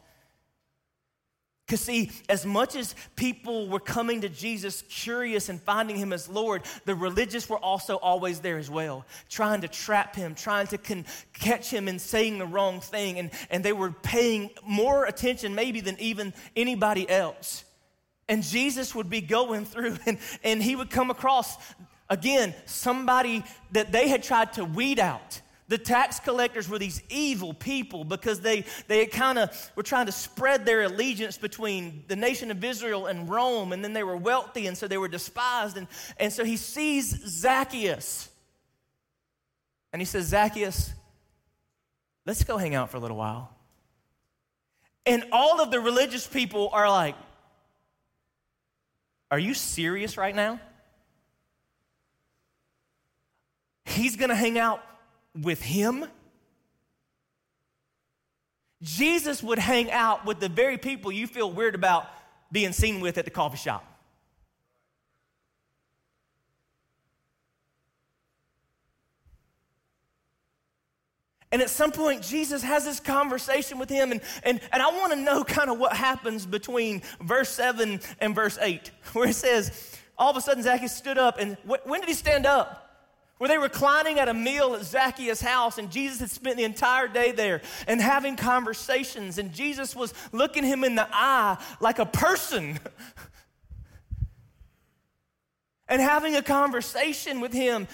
Because, 1.66 1.86
see, 1.86 2.12
as 2.28 2.46
much 2.46 2.76
as 2.76 2.96
people 3.16 3.70
were 3.70 3.80
coming 3.80 4.22
to 4.22 4.30
Jesus 4.30 4.84
curious 4.90 5.48
and 5.48 5.62
finding 5.62 5.96
him 5.96 6.12
as 6.12 6.28
Lord, 6.28 6.64
the 6.84 6.96
religious 6.96 7.48
were 7.48 7.60
also 7.60 7.96
always 7.96 8.42
there 8.42 8.58
as 8.58 8.70
well, 8.70 9.06
trying 9.30 9.62
to 9.62 9.70
trap 9.70 10.14
him, 10.14 10.36
trying 10.36 10.68
to 10.68 10.78
con- 10.78 11.06
catch 11.32 11.70
him 11.70 11.88
in 11.88 11.98
saying 11.98 12.40
the 12.40 12.46
wrong 12.46 12.82
thing. 12.82 13.20
And, 13.20 13.32
and 13.50 13.64
they 13.64 13.72
were 13.72 13.92
paying 13.92 14.50
more 14.66 15.06
attention, 15.06 15.56
maybe, 15.56 15.80
than 15.80 15.98
even 16.02 16.34
anybody 16.58 17.10
else. 17.10 17.64
And 18.28 18.44
Jesus 18.44 18.94
would 18.94 19.10
be 19.10 19.22
going 19.22 19.66
through 19.66 19.98
and, 20.06 20.18
and 20.44 20.62
he 20.62 20.76
would 20.76 20.90
come 20.90 21.10
across, 21.10 21.56
again, 22.10 22.54
somebody 22.66 23.44
that 23.72 23.92
they 23.94 24.10
had 24.10 24.24
tried 24.24 24.54
to 24.54 24.66
weed 24.66 25.00
out. 25.00 25.41
The 25.72 25.78
tax 25.78 26.20
collectors 26.20 26.68
were 26.68 26.80
these 26.80 27.02
evil 27.10 27.54
people 27.54 28.04
because 28.04 28.42
they, 28.42 28.66
they 28.90 29.06
kind 29.06 29.40
of 29.40 29.72
were 29.78 29.84
trying 29.84 30.08
to 30.08 30.12
spread 30.12 30.66
their 30.66 30.82
allegiance 30.82 31.38
between 31.38 32.04
the 32.10 32.16
nation 32.18 32.52
of 32.52 32.62
Israel 32.62 33.06
and 33.06 33.30
Rome, 33.30 33.72
and 33.72 33.82
then 33.82 33.94
they 33.94 34.04
were 34.04 34.18
wealthy, 34.18 34.68
and 34.68 34.78
so 34.78 34.90
they 34.90 34.98
were 34.98 35.08
despised. 35.08 35.78
And, 35.78 35.88
and 36.18 36.34
so 36.34 36.44
he 36.44 36.58
sees 36.58 37.18
Zacchaeus, 37.26 38.28
and 39.94 40.02
he 40.02 40.06
says, 40.06 40.26
Zacchaeus, 40.26 40.92
let's 42.26 42.44
go 42.44 42.58
hang 42.58 42.76
out 42.76 42.90
for 42.90 42.98
a 42.98 43.00
little 43.00 43.16
while. 43.16 43.56
And 45.06 45.24
all 45.32 45.62
of 45.62 45.72
the 45.72 45.80
religious 45.80 46.28
people 46.28 46.68
are 46.74 46.90
like, 46.90 47.16
are 49.32 49.40
you 49.40 49.54
serious 49.54 50.18
right 50.18 50.36
now? 50.36 50.60
He's 53.86 54.18
to 54.32 54.36
hang 54.36 54.60
out 54.60 54.84
with 55.40 55.62
him? 55.62 56.06
Jesus 58.82 59.44
would 59.44 59.60
hang 59.60 59.92
out 59.92 60.26
with 60.26 60.40
the 60.40 60.50
very 60.50 60.78
people 60.78 61.12
you 61.12 61.28
feel 61.28 61.52
weird 61.52 61.76
about 61.76 62.08
being 62.52 62.74
seen 62.74 63.00
with 63.00 63.18
at 63.18 63.26
the 63.26 63.32
coffee 63.32 63.58
shop. 63.58 63.86
And 71.52 71.62
at 71.62 71.70
some 71.70 71.92
point, 71.92 72.24
Jesus 72.24 72.64
has 72.64 72.86
this 72.86 73.02
conversation 73.02 73.78
with 73.78 73.90
him, 73.90 74.12
and, 74.12 74.22
and, 74.44 74.62
and 74.72 74.82
I 74.82 74.88
want 74.88 75.12
to 75.12 75.20
know 75.20 75.44
kind 75.44 75.70
of 75.70 75.78
what 75.78 75.94
happens 75.94 76.46
between 76.46 77.02
verse 77.20 77.50
7 77.50 78.00
and 78.20 78.34
verse 78.34 78.58
8, 78.60 78.90
where 79.14 79.30
it 79.30 79.36
says, 79.36 80.00
All 80.18 80.32
of 80.32 80.38
a 80.38 80.42
sudden, 80.42 80.64
Zacchaeus 80.64 80.96
stood 80.96 81.18
up, 81.18 81.40
and 81.40 81.58
wh- 81.68 81.86
when 81.86 82.00
did 82.00 82.08
he 82.08 82.16
stand 82.16 82.46
up? 82.46 82.91
Were 83.42 83.48
they 83.48 83.58
were 83.58 83.64
reclining 83.64 84.20
at 84.20 84.30
a 84.30 84.36
meal 84.36 84.76
at 84.76 84.84
Zacchaeus' 84.84 85.42
house, 85.42 85.80
and 85.80 85.90
Jesus 85.90 86.20
had 86.20 86.30
spent 86.30 86.58
the 86.58 86.64
entire 86.64 87.08
day 87.08 87.32
there 87.32 87.64
and 87.88 88.00
having 88.00 88.36
conversations, 88.36 89.40
and 89.40 89.52
Jesus 89.52 89.96
was 89.96 90.14
looking 90.32 90.64
him 90.64 90.84
in 90.84 90.94
the 90.94 91.08
eye 91.12 91.58
like 91.80 91.98
a 91.98 92.06
person 92.06 92.80
and 95.88 96.00
having 96.00 96.36
a 96.36 96.44
conversation 96.44 97.42
with 97.42 97.52
him, 97.52 97.88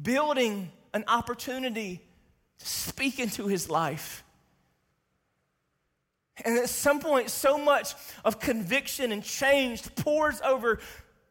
building 0.00 0.72
an 0.94 1.04
opportunity 1.06 2.00
to 2.60 2.66
speak 2.66 3.18
into 3.18 3.46
his 3.46 3.68
life. 3.68 4.24
And 6.46 6.56
at 6.56 6.70
some 6.70 6.98
point, 6.98 7.28
so 7.28 7.58
much 7.58 7.92
of 8.24 8.40
conviction 8.40 9.12
and 9.12 9.22
change 9.22 9.94
pours 9.96 10.40
over 10.40 10.80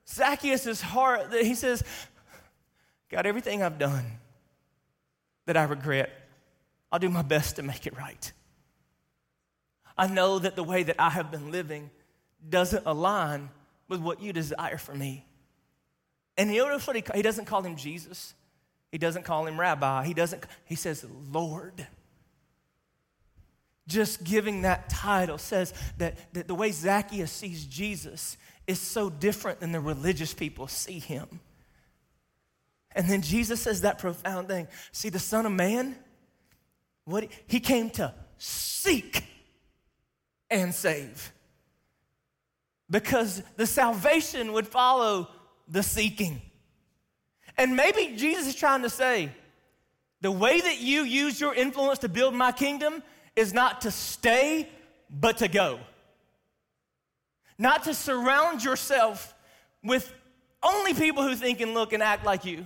Zacchaeus' 0.07 0.81
heart 0.81 1.31
that 1.31 1.45
he 1.45 1.55
says, 1.55 1.83
God, 3.11 3.25
everything 3.25 3.61
I've 3.61 3.77
done 3.77 4.05
that 5.45 5.57
I 5.57 5.63
regret, 5.63 6.09
I'll 6.91 6.99
do 6.99 7.09
my 7.09 7.21
best 7.21 7.57
to 7.57 7.63
make 7.63 7.85
it 7.85 7.95
right. 7.97 8.31
I 9.97 10.07
know 10.07 10.39
that 10.39 10.55
the 10.55 10.63
way 10.63 10.83
that 10.83 10.95
I 10.97 11.09
have 11.09 11.29
been 11.29 11.51
living 11.51 11.89
doesn't 12.47 12.85
align 12.85 13.49
with 13.87 13.99
what 13.99 14.21
you 14.21 14.31
desire 14.31 14.77
for 14.77 14.95
me. 14.95 15.25
And 16.37 16.53
you 16.53 16.65
notice 16.65 16.87
what 16.87 16.95
he, 16.95 17.03
he 17.13 17.21
doesn't 17.21 17.45
call 17.45 17.61
him 17.61 17.75
Jesus. 17.75 18.33
He 18.91 18.97
doesn't 18.97 19.23
call 19.23 19.45
him 19.45 19.59
rabbi. 19.59 20.05
He 20.05 20.13
doesn't, 20.13 20.43
he 20.65 20.75
says 20.75 21.05
Lord. 21.31 21.85
Just 23.87 24.23
giving 24.23 24.61
that 24.61 24.89
title 24.89 25.37
says 25.37 25.73
that, 25.97 26.33
that 26.33 26.47
the 26.47 26.55
way 26.55 26.71
Zacchaeus 26.71 27.31
sees 27.31 27.65
Jesus 27.65 28.37
is 28.67 28.79
so 28.79 29.09
different 29.09 29.59
than 29.59 29.73
the 29.73 29.81
religious 29.81 30.33
people 30.33 30.67
see 30.67 30.99
him. 30.99 31.41
And 32.95 33.07
then 33.07 33.21
Jesus 33.21 33.61
says 33.61 33.81
that 33.81 33.99
profound 33.99 34.47
thing. 34.47 34.67
See, 34.91 35.09
the 35.09 35.19
Son 35.19 35.45
of 35.45 35.51
Man, 35.51 35.95
what 37.05 37.27
he 37.47 37.59
came 37.59 37.89
to 37.91 38.13
seek 38.37 39.23
and 40.49 40.73
save. 40.73 41.31
Because 42.89 43.41
the 43.55 43.65
salvation 43.65 44.53
would 44.53 44.67
follow 44.67 45.29
the 45.67 45.83
seeking. 45.83 46.41
And 47.57 47.75
maybe 47.75 48.15
Jesus 48.17 48.47
is 48.47 48.55
trying 48.55 48.81
to 48.81 48.89
say, 48.89 49.31
the 50.19 50.31
way 50.31 50.59
that 50.59 50.79
you 50.79 51.03
use 51.03 51.39
your 51.39 51.53
influence 51.53 51.99
to 51.99 52.09
build 52.09 52.33
my 52.33 52.51
kingdom 52.51 53.01
is 53.35 53.53
not 53.53 53.81
to 53.81 53.91
stay, 53.91 54.69
but 55.09 55.37
to 55.37 55.47
go. 55.47 55.79
Not 57.57 57.83
to 57.85 57.93
surround 57.93 58.63
yourself 58.63 59.33
with 59.83 60.13
only 60.61 60.93
people 60.93 61.23
who 61.23 61.35
think 61.35 61.61
and 61.61 61.73
look 61.73 61.93
and 61.93 62.03
act 62.03 62.25
like 62.25 62.45
you. 62.45 62.65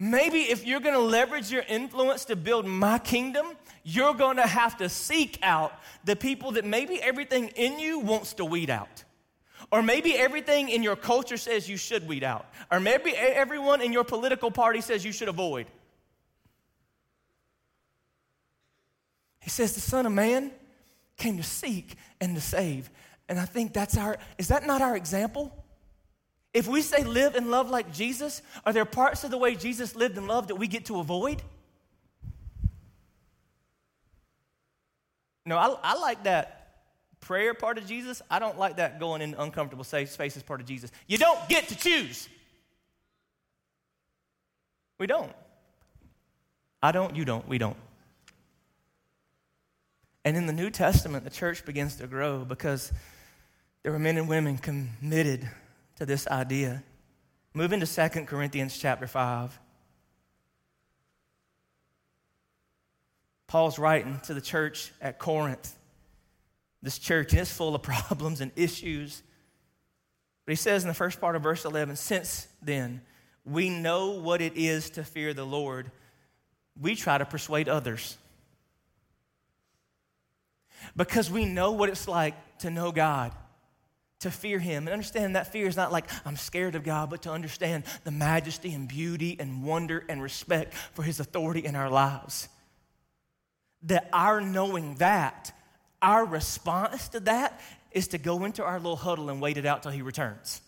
Maybe 0.00 0.42
if 0.42 0.64
you're 0.64 0.80
gonna 0.80 0.98
leverage 0.98 1.50
your 1.50 1.64
influence 1.68 2.24
to 2.26 2.36
build 2.36 2.66
my 2.66 2.98
kingdom, 2.98 3.46
you're 3.82 4.14
gonna 4.14 4.46
have 4.46 4.76
to 4.78 4.88
seek 4.88 5.38
out 5.42 5.72
the 6.04 6.14
people 6.14 6.52
that 6.52 6.64
maybe 6.64 7.02
everything 7.02 7.48
in 7.56 7.78
you 7.78 7.98
wants 7.98 8.34
to 8.34 8.44
weed 8.44 8.70
out. 8.70 9.04
Or 9.72 9.82
maybe 9.82 10.14
everything 10.16 10.68
in 10.68 10.82
your 10.82 10.96
culture 10.96 11.36
says 11.36 11.68
you 11.68 11.76
should 11.76 12.06
weed 12.06 12.22
out. 12.22 12.46
Or 12.70 12.80
maybe 12.80 13.10
everyone 13.16 13.80
in 13.80 13.92
your 13.92 14.04
political 14.04 14.50
party 14.50 14.80
says 14.80 15.04
you 15.04 15.12
should 15.12 15.28
avoid. 15.28 15.66
He 19.40 19.50
says 19.50 19.74
the 19.74 19.80
Son 19.80 20.06
of 20.06 20.12
Man 20.12 20.52
came 21.16 21.36
to 21.38 21.42
seek 21.42 21.96
and 22.20 22.34
to 22.36 22.40
save. 22.40 22.88
And 23.28 23.38
I 23.38 23.44
think 23.44 23.72
that's 23.72 23.96
our, 23.96 24.18
is 24.38 24.48
that 24.48 24.66
not 24.66 24.80
our 24.80 24.96
example? 24.96 25.52
If 26.54 26.66
we 26.66 26.82
say 26.82 27.04
live 27.04 27.34
and 27.34 27.50
love 27.50 27.70
like 27.70 27.92
Jesus, 27.92 28.42
are 28.64 28.72
there 28.72 28.84
parts 28.84 29.24
of 29.24 29.30
the 29.30 29.38
way 29.38 29.54
Jesus 29.54 29.94
lived 29.94 30.16
and 30.16 30.26
loved 30.26 30.48
that 30.48 30.56
we 30.56 30.66
get 30.66 30.86
to 30.86 30.98
avoid? 30.98 31.42
No, 35.44 35.56
I, 35.56 35.74
I 35.82 35.98
like 35.98 36.24
that 36.24 36.58
prayer 37.20 37.54
part 37.54 37.78
of 37.78 37.86
Jesus. 37.86 38.22
I 38.30 38.38
don't 38.38 38.58
like 38.58 38.76
that 38.76 38.98
going 39.00 39.22
in 39.22 39.34
uncomfortable 39.34 39.84
spaces 39.84 40.42
part 40.42 40.60
of 40.60 40.66
Jesus. 40.66 40.90
You 41.06 41.18
don't 41.18 41.48
get 41.48 41.68
to 41.68 41.76
choose. 41.76 42.28
We 44.98 45.06
don't. 45.06 45.32
I 46.82 46.92
don't, 46.92 47.16
you 47.16 47.24
don't, 47.24 47.46
we 47.48 47.58
don't. 47.58 47.76
And 50.24 50.36
in 50.36 50.46
the 50.46 50.52
New 50.52 50.70
Testament, 50.70 51.24
the 51.24 51.30
church 51.30 51.64
begins 51.64 51.96
to 51.96 52.06
grow 52.06 52.44
because 52.44 52.92
there 53.82 53.92
were 53.92 53.98
men 53.98 54.16
and 54.16 54.28
women 54.28 54.58
committed 54.58 55.48
to 55.98 56.06
this 56.06 56.28
idea. 56.28 56.82
Move 57.54 57.72
into 57.72 57.86
2 57.86 58.24
Corinthians 58.24 58.78
chapter 58.78 59.08
5. 59.08 59.58
Paul's 63.48 63.78
writing 63.78 64.20
to 64.24 64.34
the 64.34 64.40
church 64.40 64.92
at 65.00 65.18
Corinth. 65.18 65.74
This 66.82 66.98
church 66.98 67.34
is 67.34 67.50
full 67.50 67.74
of 67.74 67.82
problems 67.82 68.40
and 68.40 68.52
issues. 68.54 69.22
But 70.46 70.52
he 70.52 70.56
says 70.56 70.84
in 70.84 70.88
the 70.88 70.94
first 70.94 71.20
part 71.20 71.34
of 71.34 71.42
verse 71.42 71.64
11, 71.64 71.96
Since 71.96 72.46
then, 72.62 73.00
we 73.44 73.68
know 73.68 74.12
what 74.12 74.40
it 74.40 74.56
is 74.56 74.90
to 74.90 75.02
fear 75.02 75.34
the 75.34 75.44
Lord, 75.44 75.90
we 76.80 76.94
try 76.94 77.18
to 77.18 77.24
persuade 77.24 77.68
others. 77.68 78.16
Because 80.94 81.28
we 81.28 81.44
know 81.44 81.72
what 81.72 81.88
it's 81.88 82.06
like 82.06 82.58
to 82.58 82.70
know 82.70 82.92
God, 82.92 83.32
to 84.20 84.30
fear 84.30 84.58
Him. 84.58 84.86
And 84.86 84.92
understand 84.92 85.36
that 85.36 85.52
fear 85.52 85.66
is 85.66 85.76
not 85.76 85.92
like 85.92 86.08
I'm 86.24 86.36
scared 86.36 86.74
of 86.74 86.84
God, 86.84 87.10
but 87.10 87.22
to 87.22 87.30
understand 87.30 87.84
the 88.04 88.10
majesty 88.10 88.72
and 88.72 88.88
beauty 88.88 89.36
and 89.38 89.64
wonder 89.64 90.04
and 90.08 90.22
respect 90.22 90.74
for 90.74 91.02
His 91.02 91.20
authority 91.20 91.64
in 91.64 91.76
our 91.76 91.90
lives. 91.90 92.48
That 93.82 94.08
our 94.12 94.40
knowing 94.40 94.96
that, 94.96 95.52
our 96.02 96.24
response 96.24 97.08
to 97.10 97.20
that 97.20 97.60
is 97.92 98.08
to 98.08 98.18
go 98.18 98.44
into 98.44 98.64
our 98.64 98.78
little 98.78 98.96
huddle 98.96 99.30
and 99.30 99.40
wait 99.40 99.56
it 99.56 99.66
out 99.66 99.82
till 99.82 99.92
He 99.92 100.02
returns 100.02 100.60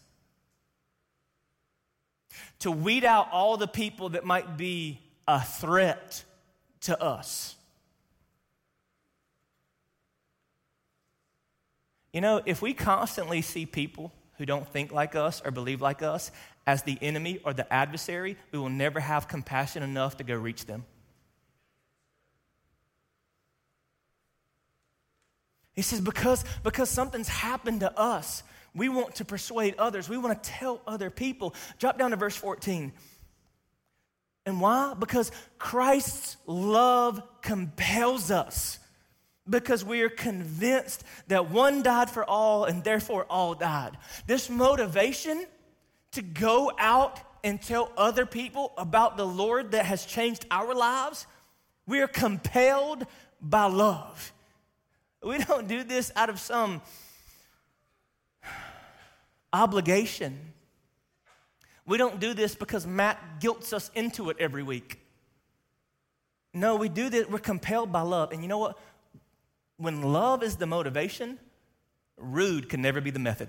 to 2.60 2.70
weed 2.70 3.04
out 3.04 3.28
all 3.32 3.56
the 3.56 3.66
people 3.66 4.10
that 4.10 4.24
might 4.24 4.56
be 4.56 5.00
a 5.26 5.40
threat 5.40 6.24
to 6.82 7.02
us. 7.02 7.56
You 12.12 12.20
know, 12.20 12.42
if 12.44 12.60
we 12.60 12.74
constantly 12.74 13.42
see 13.42 13.66
people 13.66 14.12
who 14.38 14.46
don't 14.46 14.66
think 14.68 14.90
like 14.92 15.14
us 15.14 15.42
or 15.44 15.50
believe 15.50 15.80
like 15.80 16.02
us 16.02 16.30
as 16.66 16.82
the 16.82 16.98
enemy 17.00 17.40
or 17.44 17.52
the 17.52 17.70
adversary, 17.72 18.36
we 18.52 18.58
will 18.58 18.68
never 18.68 19.00
have 19.00 19.28
compassion 19.28 19.82
enough 19.82 20.16
to 20.16 20.24
go 20.24 20.34
reach 20.34 20.66
them. 20.66 20.84
He 25.74 25.82
says, 25.82 26.00
because, 26.00 26.44
because 26.62 26.90
something's 26.90 27.28
happened 27.28 27.80
to 27.80 27.98
us, 27.98 28.42
we 28.74 28.88
want 28.88 29.16
to 29.16 29.24
persuade 29.24 29.76
others. 29.78 30.08
We 30.08 30.18
want 30.18 30.42
to 30.42 30.50
tell 30.50 30.80
other 30.86 31.10
people. 31.10 31.54
Drop 31.78 31.98
down 31.98 32.10
to 32.10 32.16
verse 32.16 32.36
14. 32.36 32.92
And 34.46 34.60
why? 34.60 34.94
Because 34.98 35.32
Christ's 35.58 36.36
love 36.46 37.22
compels 37.42 38.30
us. 38.30 38.78
Because 39.48 39.84
we 39.84 40.02
are 40.02 40.10
convinced 40.10 41.02
that 41.28 41.50
one 41.50 41.82
died 41.82 42.10
for 42.10 42.24
all 42.24 42.64
and 42.64 42.84
therefore 42.84 43.26
all 43.28 43.54
died. 43.54 43.96
This 44.26 44.48
motivation 44.48 45.46
to 46.12 46.22
go 46.22 46.72
out 46.78 47.20
and 47.42 47.60
tell 47.60 47.90
other 47.96 48.26
people 48.26 48.72
about 48.76 49.16
the 49.16 49.26
Lord 49.26 49.72
that 49.72 49.86
has 49.86 50.04
changed 50.04 50.46
our 50.50 50.74
lives, 50.74 51.26
we 51.86 52.00
are 52.00 52.08
compelled 52.08 53.06
by 53.40 53.64
love. 53.64 54.32
We 55.22 55.38
don't 55.38 55.66
do 55.66 55.84
this 55.84 56.12
out 56.16 56.30
of 56.30 56.38
some 56.38 56.82
obligation. 59.52 60.38
We 61.86 61.98
don't 61.98 62.20
do 62.20 62.34
this 62.34 62.54
because 62.54 62.86
Matt 62.86 63.40
guilts 63.40 63.72
us 63.72 63.90
into 63.94 64.30
it 64.30 64.36
every 64.38 64.62
week. 64.62 64.98
No, 66.52 66.76
we 66.76 66.88
do 66.88 67.08
this, 67.08 67.28
we're 67.28 67.38
compelled 67.38 67.92
by 67.92 68.00
love. 68.02 68.32
And 68.32 68.42
you 68.42 68.48
know 68.48 68.58
what? 68.58 68.78
When 69.80 70.02
love 70.02 70.42
is 70.42 70.56
the 70.56 70.66
motivation, 70.66 71.38
rude 72.18 72.68
can 72.68 72.82
never 72.82 73.00
be 73.00 73.10
the 73.10 73.18
method. 73.18 73.48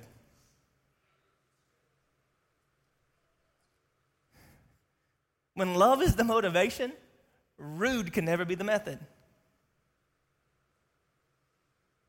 When 5.55 5.75
love 5.75 6.01
is 6.01 6.15
the 6.15 6.23
motivation, 6.23 6.93
rude 7.57 8.13
can 8.13 8.23
never 8.23 8.45
be 8.45 8.55
the 8.55 8.63
method. 8.63 8.97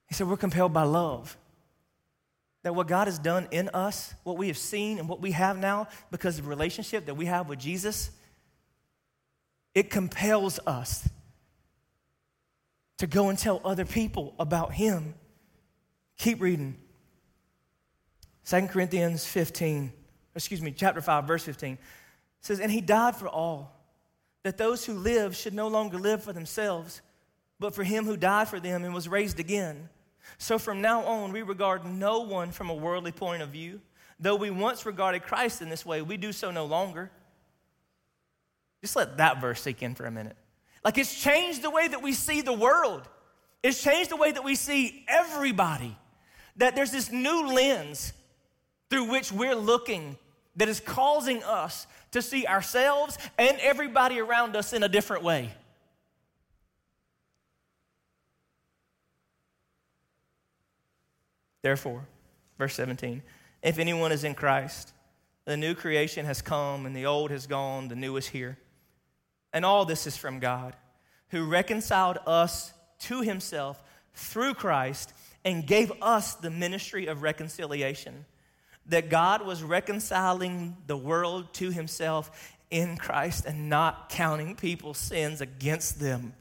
He 0.06 0.14
said, 0.14 0.28
We're 0.28 0.36
compelled 0.36 0.72
by 0.72 0.84
love. 0.84 1.36
That 2.62 2.76
what 2.76 2.86
God 2.86 3.08
has 3.08 3.18
done 3.18 3.48
in 3.50 3.70
us, 3.70 4.14
what 4.22 4.36
we 4.36 4.46
have 4.46 4.56
seen 4.56 5.00
and 5.00 5.08
what 5.08 5.20
we 5.20 5.32
have 5.32 5.58
now 5.58 5.88
because 6.12 6.38
of 6.38 6.44
the 6.44 6.50
relationship 6.50 7.06
that 7.06 7.14
we 7.14 7.26
have 7.26 7.48
with 7.48 7.58
Jesus, 7.58 8.12
it 9.74 9.90
compels 9.90 10.60
us 10.64 11.08
to 12.98 13.06
go 13.06 13.28
and 13.28 13.38
tell 13.38 13.60
other 13.64 13.84
people 13.84 14.34
about 14.38 14.72
Him. 14.72 15.14
Keep 16.18 16.40
reading. 16.40 16.76
2 18.44 18.66
Corinthians 18.68 19.24
15, 19.24 19.92
excuse 20.34 20.60
me, 20.60 20.72
chapter 20.72 21.00
5, 21.00 21.24
verse 21.24 21.44
15 21.44 21.78
says, 22.40 22.60
And 22.60 22.70
He 22.70 22.80
died 22.80 23.16
for 23.16 23.28
all, 23.28 23.78
that 24.42 24.58
those 24.58 24.84
who 24.84 24.94
live 24.94 25.36
should 25.36 25.54
no 25.54 25.68
longer 25.68 25.98
live 25.98 26.22
for 26.22 26.32
themselves, 26.32 27.00
but 27.60 27.74
for 27.74 27.84
Him 27.84 28.04
who 28.04 28.16
died 28.16 28.48
for 28.48 28.58
them 28.58 28.84
and 28.84 28.92
was 28.92 29.08
raised 29.08 29.38
again. 29.38 29.88
So 30.38 30.58
from 30.58 30.80
now 30.80 31.04
on, 31.04 31.32
we 31.32 31.42
regard 31.42 31.84
no 31.84 32.20
one 32.20 32.50
from 32.50 32.70
a 32.70 32.74
worldly 32.74 33.12
point 33.12 33.42
of 33.42 33.50
view. 33.50 33.80
Though 34.18 34.36
we 34.36 34.50
once 34.50 34.86
regarded 34.86 35.22
Christ 35.22 35.62
in 35.62 35.68
this 35.68 35.84
way, 35.84 36.02
we 36.02 36.16
do 36.16 36.32
so 36.32 36.50
no 36.50 36.64
longer. 36.64 37.10
Just 38.80 38.96
let 38.96 39.16
that 39.18 39.40
verse 39.40 39.62
sink 39.62 39.82
in 39.82 39.94
for 39.94 40.06
a 40.06 40.10
minute. 40.10 40.36
Like 40.84 40.98
it's 40.98 41.20
changed 41.20 41.62
the 41.62 41.70
way 41.70 41.88
that 41.88 42.02
we 42.02 42.12
see 42.12 42.40
the 42.40 42.52
world, 42.52 43.08
it's 43.62 43.82
changed 43.82 44.10
the 44.10 44.16
way 44.16 44.32
that 44.32 44.44
we 44.44 44.56
see 44.56 45.04
everybody. 45.08 45.96
That 46.56 46.74
there's 46.74 46.90
this 46.90 47.10
new 47.10 47.46
lens 47.46 48.12
through 48.90 49.04
which 49.04 49.32
we're 49.32 49.54
looking 49.54 50.18
that 50.56 50.68
is 50.68 50.80
causing 50.80 51.42
us 51.44 51.86
to 52.10 52.20
see 52.20 52.46
ourselves 52.46 53.16
and 53.38 53.56
everybody 53.60 54.20
around 54.20 54.54
us 54.54 54.72
in 54.72 54.82
a 54.82 54.88
different 54.88 55.22
way. 55.22 55.50
Therefore, 61.62 62.04
verse 62.58 62.74
17, 62.74 63.22
if 63.62 63.78
anyone 63.78 64.12
is 64.12 64.24
in 64.24 64.34
Christ, 64.34 64.92
the 65.44 65.56
new 65.56 65.74
creation 65.74 66.26
has 66.26 66.42
come 66.42 66.86
and 66.86 66.94
the 66.94 67.06
old 67.06 67.30
has 67.30 67.46
gone, 67.46 67.88
the 67.88 67.96
new 67.96 68.16
is 68.16 68.26
here. 68.26 68.58
And 69.52 69.64
all 69.64 69.84
this 69.84 70.06
is 70.06 70.16
from 70.16 70.38
God, 70.38 70.74
who 71.28 71.46
reconciled 71.46 72.18
us 72.26 72.72
to 73.00 73.20
himself 73.20 73.82
through 74.14 74.54
Christ 74.54 75.12
and 75.44 75.66
gave 75.66 75.92
us 76.00 76.34
the 76.34 76.50
ministry 76.50 77.06
of 77.06 77.22
reconciliation. 77.22 78.24
That 78.86 79.10
God 79.10 79.44
was 79.44 79.62
reconciling 79.62 80.76
the 80.86 80.96
world 80.96 81.52
to 81.54 81.70
himself 81.70 82.56
in 82.70 82.96
Christ 82.96 83.44
and 83.44 83.68
not 83.68 84.08
counting 84.08 84.56
people's 84.56 84.98
sins 84.98 85.40
against 85.40 86.00
them. 86.00 86.32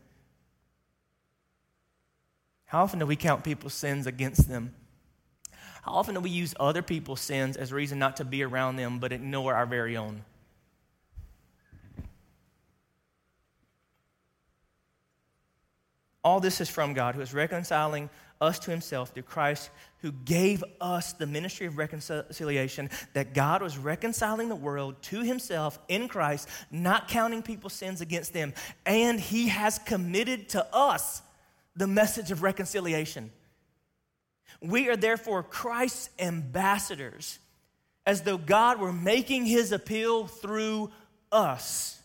How 2.66 2.84
often 2.84 3.00
do 3.00 3.06
we 3.06 3.18
count 3.18 3.44
people's 3.44 3.74
sins 3.74 4.08
against 4.08 4.48
them? 4.48 4.74
How 5.82 5.94
often 5.94 6.14
do 6.14 6.22
we 6.22 6.30
use 6.30 6.56
other 6.60 6.82
people's 6.82 7.20
sins 7.20 7.58
as 7.58 7.72
a 7.72 7.76
reason 7.76 8.00
not 8.00 8.18
to 8.18 8.24
be 8.24 8.44
around 8.44 8.78
them 8.78 9.00
but 9.00 9.12
ignore 9.12 9.54
our 9.54 9.66
very 9.66 9.98
own? 9.98 10.24
All 16.24 16.40
this 16.40 16.62
is 16.62 16.70
from 16.70 16.94
God, 16.94 17.16
who 17.16 17.22
is 17.22 17.34
reconciling 17.34 18.10
us 18.40 18.60
to 18.60 18.72
himself 18.72 19.10
through 19.10 19.24
Christ, 19.24 19.70
who 20.00 20.12
gave 20.12 20.64
us 20.80 21.14
the 21.14 21.28
ministry 21.28 21.68
of 21.68 21.78
reconciliation, 21.78 22.90
that 23.14 23.34
God 23.34 23.62
was 23.62 23.78
reconciling 23.78 24.50
the 24.50 24.56
world 24.56 25.02
to 25.04 25.22
himself 25.22 25.80
in 25.88 26.08
Christ, 26.08 26.50
not 26.72 27.08
counting 27.08 27.44
people's 27.44 27.74
sins 27.74 28.02
against 28.02 28.34
them. 28.34 28.54
And 28.86 29.20
he 29.20 29.48
has 29.50 29.80
committed 29.80 30.50
to 30.50 30.66
us 30.76 31.22
the 31.76 31.88
message 31.88 32.32
of 32.32 32.42
reconciliation. 32.44 33.32
We 34.60 34.90
are 34.90 34.98
therefore 34.98 35.44
Christ's 35.44 36.10
ambassadors, 36.20 37.40
as 38.06 38.24
though 38.24 38.38
God 38.38 38.80
were 38.80 38.94
making 38.94 39.46
his 39.46 39.72
appeal 39.72 40.28
through 40.28 40.92
us. 41.32 42.01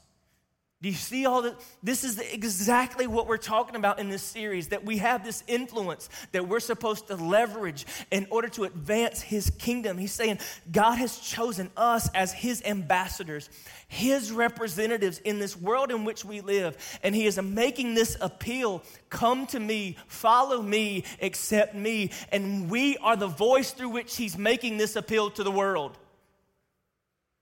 Do 0.83 0.91
you 0.91 0.95
see 0.95 1.25
all 1.25 1.41
that? 1.41 1.55
This 1.83 2.05
is 2.05 2.19
exactly 2.19 3.07
what 3.07 3.27
we're 3.27 3.39
talking 3.39 3.77
about 3.77 3.99
in 3.99 4.11
this 4.11 4.23
series 4.23 4.69
that 4.69 4.85
we 4.85 4.99
have 4.99 5.25
this 5.25 5.43
influence 5.47 6.11
that 6.33 6.47
we're 6.47 6.61
supposed 6.61 7.07
to 7.07 7.17
leverage 7.17 7.87
in 8.11 8.27
order 8.29 8.49
to 8.49 8.65
advance 8.65 9.23
His 9.23 9.49
kingdom. 9.49 9.97
He's 9.97 10.13
saying 10.13 10.39
God 10.71 10.97
has 10.97 11.19
chosen 11.19 11.71
us 11.79 12.11
as 12.15 12.31
His 12.31 12.63
ambassadors, 12.67 13.49
His 13.89 14.31
representatives 14.31 15.19
in 15.21 15.39
this 15.39 15.57
world 15.57 15.91
in 15.91 16.05
which 16.05 16.27
we 16.27 16.43
live. 16.43 16.77
And 17.03 17.15
He 17.15 17.25
is 17.25 17.41
making 17.41 17.95
this 17.95 18.19
appeal 18.21 18.83
come 19.09 19.47
to 19.47 19.59
me, 19.59 19.97
follow 20.09 20.61
me, 20.61 21.05
accept 21.23 21.75
me. 21.75 22.11
And 22.31 22.69
we 22.69 22.99
are 22.99 23.17
the 23.17 23.29
voice 23.29 23.71
through 23.71 23.91
which 23.91 24.15
He's 24.15 24.37
making 24.37 24.77
this 24.77 24.95
appeal 24.95 25.31
to 25.31 25.43
the 25.43 25.51
world. 25.51 25.97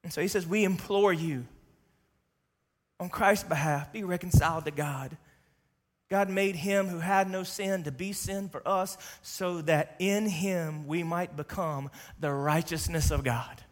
And 0.04 0.12
so 0.12 0.20
He 0.20 0.28
says, 0.28 0.46
We 0.46 0.62
implore 0.62 1.12
you 1.12 1.46
on 3.00 3.08
Christ's 3.08 3.44
behalf, 3.44 3.92
be 3.92 4.04
reconciled 4.04 4.64
to 4.66 4.70
God. 4.70 5.16
God 6.10 6.28
made 6.28 6.56
him 6.56 6.88
who 6.88 6.98
had 6.98 7.28
no 7.28 7.42
sin 7.42 7.82
to 7.84 7.92
be 7.92 8.12
sin 8.12 8.48
for 8.48 8.66
us 8.68 8.96
so 9.22 9.62
that 9.62 9.96
in 9.98 10.26
him 10.26 10.86
we 10.86 11.02
might 11.02 11.36
become 11.36 11.90
the 12.20 12.30
righteousness 12.30 13.10
of 13.10 13.24
God. 13.24 13.62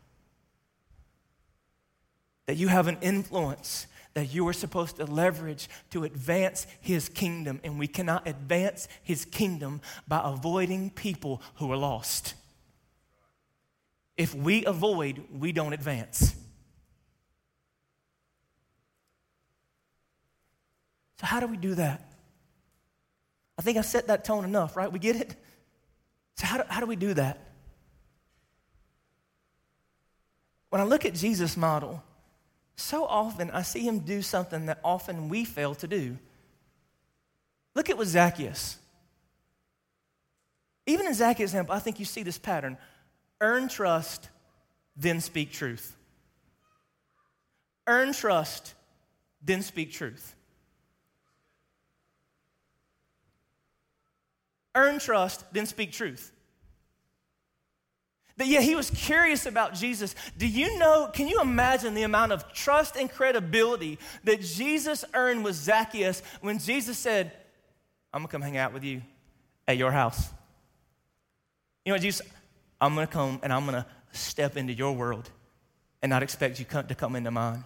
That 2.46 2.56
you 2.56 2.68
have 2.68 2.88
an 2.88 2.98
influence 3.00 3.86
that 4.14 4.34
you 4.34 4.46
are 4.48 4.52
supposed 4.52 4.96
to 4.96 5.04
leverage 5.04 5.68
to 5.90 6.04
advance 6.04 6.66
his 6.80 7.08
kingdom, 7.08 7.60
and 7.64 7.78
we 7.78 7.86
cannot 7.86 8.26
advance 8.28 8.88
his 9.02 9.24
kingdom 9.24 9.80
by 10.06 10.20
avoiding 10.22 10.90
people 10.90 11.40
who 11.56 11.70
are 11.72 11.76
lost. 11.76 12.34
If 14.16 14.34
we 14.34 14.64
avoid, 14.64 15.22
we 15.32 15.52
don't 15.52 15.72
advance. 15.72 16.36
So, 21.22 21.26
how 21.28 21.38
do 21.38 21.46
we 21.46 21.56
do 21.56 21.76
that? 21.76 22.02
I 23.56 23.62
think 23.62 23.78
I 23.78 23.82
set 23.82 24.08
that 24.08 24.24
tone 24.24 24.44
enough, 24.44 24.76
right? 24.76 24.90
We 24.90 24.98
get 24.98 25.14
it? 25.14 25.36
So, 26.36 26.46
how 26.46 26.56
do, 26.58 26.64
how 26.68 26.80
do 26.80 26.86
we 26.86 26.96
do 26.96 27.14
that? 27.14 27.38
When 30.70 30.80
I 30.80 30.84
look 30.84 31.04
at 31.04 31.14
Jesus' 31.14 31.56
model, 31.56 32.02
so 32.74 33.04
often 33.04 33.52
I 33.52 33.62
see 33.62 33.86
him 33.86 34.00
do 34.00 34.20
something 34.20 34.66
that 34.66 34.80
often 34.82 35.28
we 35.28 35.44
fail 35.44 35.76
to 35.76 35.86
do. 35.86 36.18
Look 37.76 37.88
at 37.88 37.96
what 37.96 38.08
Zacchaeus. 38.08 38.78
Even 40.86 41.06
in 41.06 41.14
Zacchaeus' 41.14 41.50
example, 41.50 41.72
I 41.72 41.78
think 41.78 42.00
you 42.00 42.04
see 42.04 42.24
this 42.24 42.38
pattern 42.38 42.76
earn 43.40 43.68
trust, 43.68 44.28
then 44.96 45.20
speak 45.20 45.52
truth. 45.52 45.96
Earn 47.86 48.12
trust, 48.12 48.74
then 49.40 49.62
speak 49.62 49.92
truth. 49.92 50.34
Earn 54.74 54.98
trust, 54.98 55.44
then 55.52 55.66
speak 55.66 55.92
truth. 55.92 56.32
That 58.38 58.46
yeah, 58.46 58.60
he 58.60 58.74
was 58.74 58.90
curious 58.90 59.46
about 59.46 59.74
Jesus. 59.74 60.14
Do 60.38 60.46
you 60.46 60.78
know, 60.78 61.10
can 61.12 61.28
you 61.28 61.40
imagine 61.40 61.94
the 61.94 62.02
amount 62.02 62.32
of 62.32 62.50
trust 62.52 62.96
and 62.96 63.10
credibility 63.10 63.98
that 64.24 64.40
Jesus 64.40 65.04
earned 65.12 65.44
with 65.44 65.54
Zacchaeus 65.54 66.22
when 66.40 66.58
Jesus 66.58 66.98
said, 66.98 67.32
I'm 68.12 68.20
gonna 68.22 68.28
come 68.32 68.42
hang 68.42 68.56
out 68.56 68.72
with 68.72 68.84
you 68.84 69.02
at 69.68 69.76
your 69.76 69.92
house? 69.92 70.30
You 71.84 71.90
know 71.90 71.96
what, 71.96 72.02
Jesus, 72.02 72.26
I'm 72.80 72.94
gonna 72.94 73.06
come 73.06 73.38
and 73.42 73.52
I'm 73.52 73.66
gonna 73.66 73.86
step 74.12 74.56
into 74.56 74.72
your 74.72 74.92
world 74.92 75.28
and 76.00 76.10
not 76.10 76.22
expect 76.22 76.58
you 76.58 76.64
to 76.64 76.94
come 76.94 77.16
into 77.16 77.30
mine. 77.30 77.64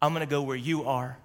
I'm 0.00 0.12
gonna 0.12 0.26
go 0.26 0.42
where 0.42 0.56
you 0.56 0.84
are 0.84 1.16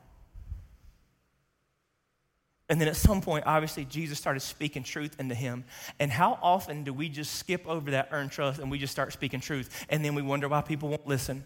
and 2.70 2.82
then 2.82 2.90
at 2.90 2.98
some 2.98 3.22
point, 3.22 3.46
obviously, 3.46 3.86
Jesus 3.86 4.18
started 4.18 4.42
speaking 4.42 4.84
truth 4.84 5.16
into 5.20 5.36
him. 5.36 5.64
And 6.00 6.12
how 6.12 6.38
often 6.42 6.84
do 6.84 6.94
we 6.94 7.08
just 7.08 7.36
skip 7.36 7.66
over 7.66 7.92
that 7.92 8.10
earned 8.12 8.32
trust 8.32 8.60
and 8.60 8.70
we 8.70 8.78
just 8.78 8.92
start 8.92 9.14
speaking 9.14 9.40
truth? 9.40 9.86
And 9.90 10.04
then 10.04 10.16
we 10.16 10.22
wonder 10.22 10.50
why 10.50 10.62
people 10.62 10.90
won't 10.90 11.08
listen. 11.08 11.46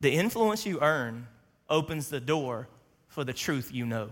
The 0.00 0.10
influence 0.10 0.66
you 0.66 0.80
earn 0.80 1.28
opens 1.70 2.08
the 2.08 2.18
door 2.18 2.68
for 3.06 3.22
the 3.22 3.32
truth 3.32 3.70
you 3.72 3.86
know. 3.86 4.10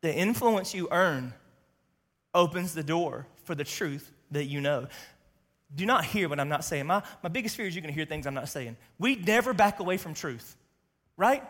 The 0.00 0.12
influence 0.12 0.74
you 0.74 0.88
earn 0.90 1.32
opens 2.34 2.74
the 2.74 2.82
door 2.82 3.26
for 3.44 3.54
the 3.54 3.64
truth 3.64 4.10
that 4.32 4.46
you 4.46 4.60
know 4.60 4.88
do 5.74 5.84
not 5.84 6.04
hear 6.04 6.28
what 6.28 6.38
I'm 6.38 6.48
not 6.48 6.64
saying. 6.64 6.86
My, 6.86 7.02
my 7.22 7.28
biggest 7.28 7.56
fear 7.56 7.66
is 7.66 7.74
you're 7.74 7.82
going 7.82 7.92
to 7.92 7.98
hear 7.98 8.06
things 8.06 8.26
I'm 8.26 8.34
not 8.34 8.48
saying. 8.48 8.76
We 8.98 9.16
never 9.16 9.52
back 9.52 9.80
away 9.80 9.96
from 9.96 10.14
truth, 10.14 10.56
right? 11.16 11.42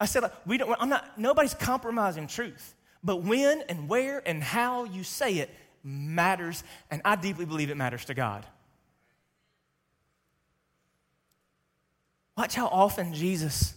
I 0.00 0.06
said, 0.06 0.24
we 0.46 0.56
don't, 0.56 0.74
I'm 0.80 0.88
not, 0.88 1.18
nobody's 1.18 1.54
compromising 1.54 2.26
truth. 2.26 2.74
But 3.02 3.22
when 3.22 3.62
and 3.68 3.88
where 3.88 4.22
and 4.26 4.42
how 4.42 4.84
you 4.84 5.04
say 5.04 5.34
it 5.34 5.50
matters, 5.82 6.64
and 6.90 7.02
I 7.04 7.16
deeply 7.16 7.44
believe 7.44 7.70
it 7.70 7.76
matters 7.76 8.06
to 8.06 8.14
God. 8.14 8.46
Watch 12.36 12.54
how 12.54 12.68
often 12.68 13.12
Jesus, 13.12 13.74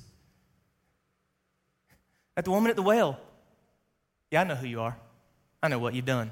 at 2.38 2.46
the 2.46 2.52
woman 2.52 2.70
at 2.70 2.78
the 2.78 2.82
well, 2.82 3.20
yeah, 4.32 4.42
I 4.42 4.44
know 4.46 4.56
who 4.56 4.68
you 4.68 4.82
are. 4.82 4.98
I 5.62 5.68
know 5.68 5.80
what 5.80 5.94
you've 5.94 6.06
done. 6.06 6.32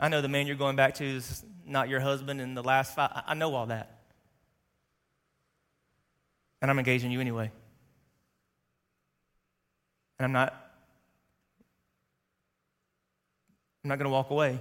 I 0.00 0.08
know 0.08 0.22
the 0.22 0.28
man 0.28 0.46
you're 0.46 0.56
going 0.56 0.76
back 0.76 0.94
to 0.94 1.04
is 1.04 1.44
not 1.66 1.90
your 1.90 2.00
husband 2.00 2.40
in 2.40 2.54
the 2.54 2.62
last 2.62 2.94
five. 2.94 3.10
I 3.26 3.34
know 3.34 3.54
all 3.54 3.66
that. 3.66 4.00
And 6.62 6.70
I'm 6.70 6.78
engaging 6.78 7.10
you 7.10 7.20
anyway. 7.20 7.52
And 10.18 10.24
I'm 10.24 10.32
not 10.32 10.54
I'm 13.84 13.88
not 13.88 13.98
going 13.98 14.04
to 14.06 14.12
walk 14.12 14.30
away. 14.30 14.60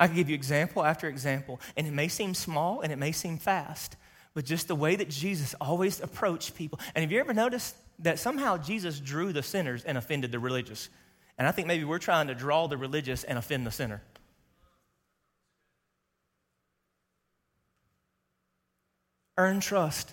I 0.00 0.06
can 0.06 0.16
give 0.16 0.28
you 0.28 0.34
example 0.34 0.84
after 0.84 1.08
example, 1.08 1.60
and 1.76 1.86
it 1.86 1.92
may 1.92 2.08
seem 2.08 2.34
small 2.34 2.80
and 2.80 2.92
it 2.92 2.96
may 2.96 3.12
seem 3.12 3.38
fast, 3.38 3.96
but 4.34 4.44
just 4.44 4.68
the 4.68 4.74
way 4.74 4.96
that 4.96 5.08
Jesus 5.08 5.54
always 5.60 6.00
approached 6.00 6.54
people. 6.54 6.80
And 6.94 7.02
have 7.02 7.12
you 7.12 7.20
ever 7.20 7.34
noticed 7.34 7.76
that 7.98 8.18
somehow 8.18 8.58
Jesus 8.58 9.00
drew 9.00 9.32
the 9.32 9.42
sinners 9.42 9.84
and 9.84 9.96
offended 9.96 10.32
the 10.32 10.38
religious? 10.38 10.90
And 11.38 11.46
I 11.46 11.52
think 11.52 11.68
maybe 11.68 11.84
we're 11.84 11.98
trying 11.98 12.28
to 12.28 12.34
draw 12.34 12.66
the 12.66 12.76
religious 12.76 13.24
and 13.24 13.38
offend 13.38 13.66
the 13.66 13.70
sinner. 13.70 14.02
Earn 19.38 19.60
trust, 19.60 20.12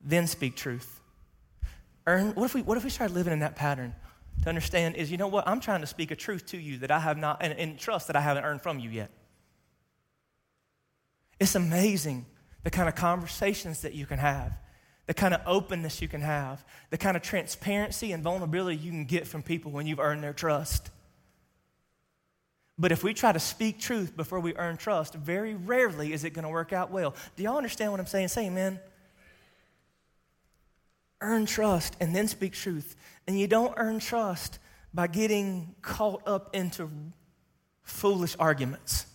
then 0.00 0.26
speak 0.26 0.56
truth. 0.56 1.00
Earn, 2.06 2.34
what 2.34 2.46
if 2.46 2.54
we, 2.54 2.62
what 2.62 2.76
if 2.76 2.84
we 2.84 2.90
start 2.90 3.12
living 3.12 3.32
in 3.32 3.38
that 3.40 3.54
pattern? 3.54 3.94
To 4.42 4.48
understand 4.48 4.96
is, 4.96 5.10
you 5.10 5.16
know 5.16 5.28
what? 5.28 5.46
I'm 5.46 5.60
trying 5.60 5.80
to 5.82 5.86
speak 5.86 6.10
a 6.10 6.16
truth 6.16 6.44
to 6.46 6.58
you 6.58 6.78
that 6.78 6.90
I 6.90 6.98
have 6.98 7.16
not, 7.16 7.38
and, 7.40 7.52
and 7.52 7.78
trust 7.78 8.08
that 8.08 8.16
I 8.16 8.20
haven't 8.20 8.44
earned 8.44 8.62
from 8.62 8.80
you 8.80 8.90
yet. 8.90 9.10
It's 11.38 11.54
amazing 11.54 12.26
the 12.64 12.70
kind 12.70 12.88
of 12.88 12.94
conversations 12.94 13.82
that 13.82 13.94
you 13.94 14.06
can 14.06 14.18
have, 14.18 14.52
the 15.06 15.14
kind 15.14 15.34
of 15.34 15.40
openness 15.46 16.00
you 16.00 16.08
can 16.08 16.22
have, 16.22 16.64
the 16.90 16.98
kind 16.98 17.16
of 17.16 17.22
transparency 17.22 18.12
and 18.12 18.22
vulnerability 18.22 18.76
you 18.76 18.90
can 18.90 19.04
get 19.04 19.26
from 19.26 19.42
people 19.42 19.70
when 19.70 19.86
you've 19.86 20.00
earned 20.00 20.22
their 20.22 20.32
trust. 20.32 20.90
But 22.78 22.90
if 22.90 23.04
we 23.04 23.14
try 23.14 23.32
to 23.32 23.38
speak 23.38 23.78
truth 23.78 24.16
before 24.16 24.40
we 24.40 24.56
earn 24.56 24.76
trust, 24.76 25.14
very 25.14 25.54
rarely 25.54 26.12
is 26.12 26.24
it 26.24 26.30
going 26.30 26.44
to 26.44 26.48
work 26.48 26.72
out 26.72 26.90
well. 26.90 27.14
Do 27.36 27.42
y'all 27.42 27.56
understand 27.56 27.92
what 27.92 28.00
I'm 28.00 28.06
saying? 28.06 28.28
Say 28.28 28.46
amen. 28.46 28.80
Earn 31.20 31.46
trust 31.46 31.96
and 32.00 32.14
then 32.14 32.26
speak 32.26 32.52
truth. 32.52 32.96
And 33.26 33.38
you 33.38 33.46
don't 33.46 33.74
earn 33.76 34.00
trust 34.00 34.58
by 34.92 35.06
getting 35.06 35.74
caught 35.82 36.26
up 36.26 36.54
into 36.54 36.90
foolish 37.82 38.34
arguments. 38.38 39.06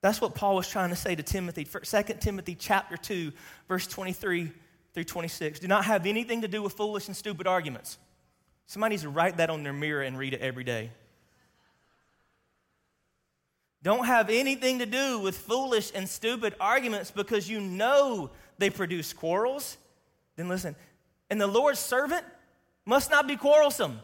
That's 0.00 0.20
what 0.20 0.34
Paul 0.34 0.56
was 0.56 0.68
trying 0.68 0.90
to 0.90 0.96
say 0.96 1.14
to 1.14 1.22
Timothy. 1.22 1.64
2 1.64 2.02
Timothy 2.20 2.54
chapter 2.54 2.96
2, 2.96 3.32
verse 3.68 3.86
23 3.86 4.52
through 4.96 5.04
26. 5.04 5.60
Do 5.60 5.68
not 5.68 5.84
have 5.84 6.06
anything 6.06 6.40
to 6.40 6.48
do 6.48 6.60
with 6.62 6.72
foolish 6.72 7.06
and 7.06 7.16
stupid 7.16 7.46
arguments. 7.46 7.98
Somebody 8.66 8.94
needs 8.94 9.02
to 9.02 9.10
write 9.10 9.36
that 9.36 9.50
on 9.50 9.62
their 9.62 9.72
mirror 9.72 10.02
and 10.02 10.18
read 10.18 10.34
it 10.34 10.40
every 10.40 10.64
day 10.64 10.90
don't 13.86 14.06
have 14.06 14.30
anything 14.30 14.80
to 14.80 14.86
do 14.86 15.20
with 15.20 15.38
foolish 15.38 15.92
and 15.94 16.08
stupid 16.08 16.56
arguments 16.58 17.12
because 17.12 17.48
you 17.48 17.60
know 17.60 18.30
they 18.58 18.68
produce 18.68 19.12
quarrels, 19.12 19.76
then 20.34 20.48
listen. 20.48 20.74
And 21.30 21.40
the 21.40 21.46
Lord's 21.46 21.78
servant 21.78 22.24
must 22.84 23.12
not 23.12 23.28
be 23.28 23.36
quarrelsome, 23.36 24.00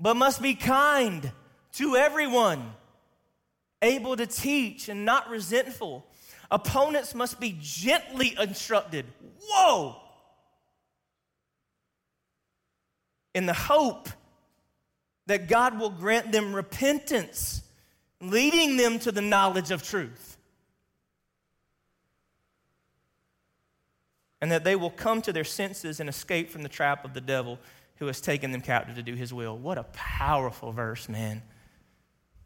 but 0.00 0.16
must 0.16 0.40
be 0.40 0.54
kind 0.54 1.30
to 1.74 1.96
everyone, 1.96 2.72
able 3.82 4.16
to 4.16 4.26
teach 4.26 4.88
and 4.88 5.04
not 5.04 5.28
resentful. 5.28 6.06
Opponents 6.50 7.14
must 7.14 7.38
be 7.38 7.58
gently 7.60 8.34
instructed. 8.40 9.04
Whoa! 9.48 9.96
In 13.34 13.46
the 13.46 13.52
hope 13.52 14.08
that 15.26 15.48
God 15.48 15.78
will 15.78 15.90
grant 15.90 16.32
them 16.32 16.54
repentance 16.54 17.62
leading 18.20 18.76
them 18.76 18.98
to 19.00 19.12
the 19.12 19.20
knowledge 19.20 19.70
of 19.70 19.82
truth. 19.82 20.36
And 24.40 24.52
that 24.52 24.64
they 24.64 24.76
will 24.76 24.90
come 24.90 25.22
to 25.22 25.32
their 25.32 25.44
senses 25.44 26.00
and 26.00 26.08
escape 26.08 26.50
from 26.50 26.62
the 26.62 26.68
trap 26.68 27.04
of 27.04 27.14
the 27.14 27.20
devil 27.20 27.58
who 27.96 28.06
has 28.06 28.20
taken 28.20 28.52
them 28.52 28.60
captive 28.60 28.96
to 28.96 29.02
do 29.02 29.14
his 29.14 29.32
will. 29.32 29.56
What 29.56 29.78
a 29.78 29.84
powerful 29.92 30.72
verse, 30.72 31.08
man. 31.08 31.42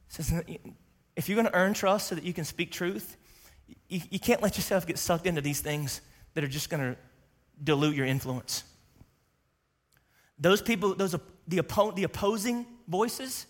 Says, 0.08 0.32
if 1.16 1.28
you're 1.28 1.36
going 1.36 1.46
to 1.46 1.54
earn 1.54 1.74
trust 1.74 2.08
so 2.08 2.14
that 2.14 2.24
you 2.24 2.32
can 2.32 2.44
speak 2.44 2.70
truth, 2.70 3.16
you, 3.88 4.00
you 4.10 4.20
can't 4.20 4.42
let 4.42 4.56
yourself 4.56 4.86
get 4.86 4.98
sucked 4.98 5.26
into 5.26 5.40
these 5.40 5.60
things 5.60 6.00
that 6.38 6.44
are 6.44 6.46
just 6.46 6.70
going 6.70 6.80
to 6.80 6.96
dilute 7.64 7.96
your 7.96 8.06
influence. 8.06 8.62
Those 10.38 10.62
people, 10.62 10.94
those 10.94 11.16
the, 11.48 11.56
oppo- 11.56 11.96
the 11.96 12.04
opposing 12.04 12.64
voices, 12.86 13.44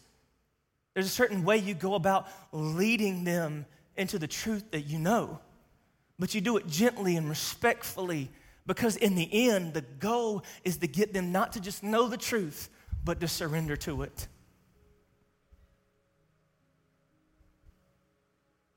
there's 0.94 1.04
a 1.04 1.10
certain 1.10 1.44
way 1.44 1.58
you 1.58 1.74
go 1.74 1.96
about 1.96 2.28
leading 2.50 3.24
them 3.24 3.66
into 3.98 4.18
the 4.18 4.26
truth 4.26 4.70
that 4.70 4.86
you 4.86 4.98
know. 4.98 5.38
But 6.18 6.34
you 6.34 6.40
do 6.40 6.56
it 6.56 6.66
gently 6.66 7.18
and 7.18 7.28
respectfully 7.28 8.30
because 8.64 8.96
in 8.96 9.16
the 9.16 9.50
end, 9.50 9.74
the 9.74 9.82
goal 9.82 10.42
is 10.64 10.78
to 10.78 10.86
get 10.86 11.12
them 11.12 11.30
not 11.30 11.52
to 11.52 11.60
just 11.60 11.82
know 11.82 12.08
the 12.08 12.16
truth, 12.16 12.70
but 13.04 13.20
to 13.20 13.28
surrender 13.28 13.76
to 13.76 14.00
it. 14.00 14.28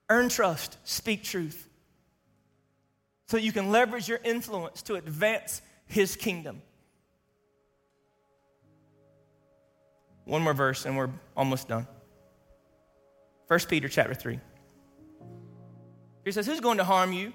Earn 0.09 0.27
trust, 0.27 0.79
speak 0.83 1.23
truth, 1.23 1.69
so 3.31 3.37
you 3.37 3.53
can 3.53 3.71
leverage 3.71 4.09
your 4.09 4.19
influence 4.25 4.81
to 4.81 4.95
advance 4.95 5.61
His 5.85 6.17
kingdom. 6.17 6.61
One 10.25 10.41
more 10.41 10.53
verse, 10.53 10.85
and 10.85 10.97
we're 10.97 11.09
almost 11.37 11.69
done. 11.69 11.87
1 13.47 13.59
Peter 13.69 13.87
chapter 13.87 14.13
3. 14.13 14.37
He 16.25 16.31
says, 16.33 16.45
Who's 16.45 16.59
going 16.59 16.79
to 16.79 16.83
harm 16.83 17.13
you? 17.13 17.31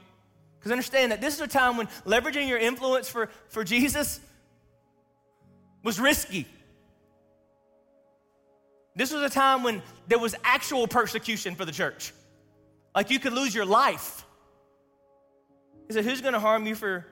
Because 0.58 0.70
understand 0.70 1.12
that 1.12 1.22
this 1.22 1.32
is 1.32 1.40
a 1.40 1.48
time 1.48 1.78
when 1.78 1.86
leveraging 2.04 2.46
your 2.46 2.58
influence 2.58 3.08
for, 3.08 3.30
for 3.48 3.64
Jesus 3.64 4.20
was 5.82 5.98
risky. 5.98 6.46
This 8.94 9.14
was 9.14 9.22
a 9.22 9.30
time 9.30 9.62
when 9.62 9.80
there 10.08 10.18
was 10.18 10.34
actual 10.44 10.86
persecution 10.86 11.54
for 11.54 11.64
the 11.64 11.72
church. 11.72 12.12
Like 12.94 13.08
you 13.10 13.18
could 13.18 13.32
lose 13.32 13.54
your 13.54 13.64
life. 13.64 14.25
He 15.86 15.92
said, 15.92 16.04
Who's 16.04 16.20
going 16.20 16.34
to 16.34 16.40
harm 16.40 16.66
you 16.66 16.74
for 16.74 17.06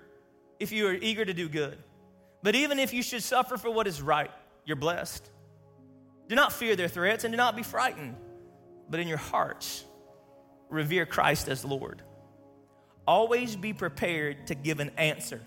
if 0.59 0.73
you 0.73 0.87
are 0.89 0.95
eager 0.95 1.25
to 1.25 1.35
do 1.35 1.49
good? 1.49 1.79
But 2.43 2.55
even 2.55 2.79
if 2.79 2.93
you 2.93 3.03
should 3.03 3.23
suffer 3.23 3.57
for 3.57 3.71
what 3.71 3.87
is 3.87 4.03
right, 4.03 4.31
you're 4.65 4.77
blessed. 4.77 5.31
Do 6.29 6.35
not 6.35 6.53
fear 6.53 6.77
their 6.77 6.89
threats 6.89 7.25
and 7.25 7.33
do 7.33 7.37
not 7.37 7.57
be 7.57 7.63
frightened, 7.63 8.17
but 8.89 9.01
in 9.01 9.09
your 9.09 9.19
hearts, 9.19 9.85
revere 10.69 11.07
Christ 11.07 11.49
as 11.49 11.65
Lord. 11.65 12.03
Always 13.07 13.57
be 13.57 13.73
prepared 13.73 14.47
to 14.49 14.55
give 14.55 14.81
an 14.81 14.91
answer 14.97 15.41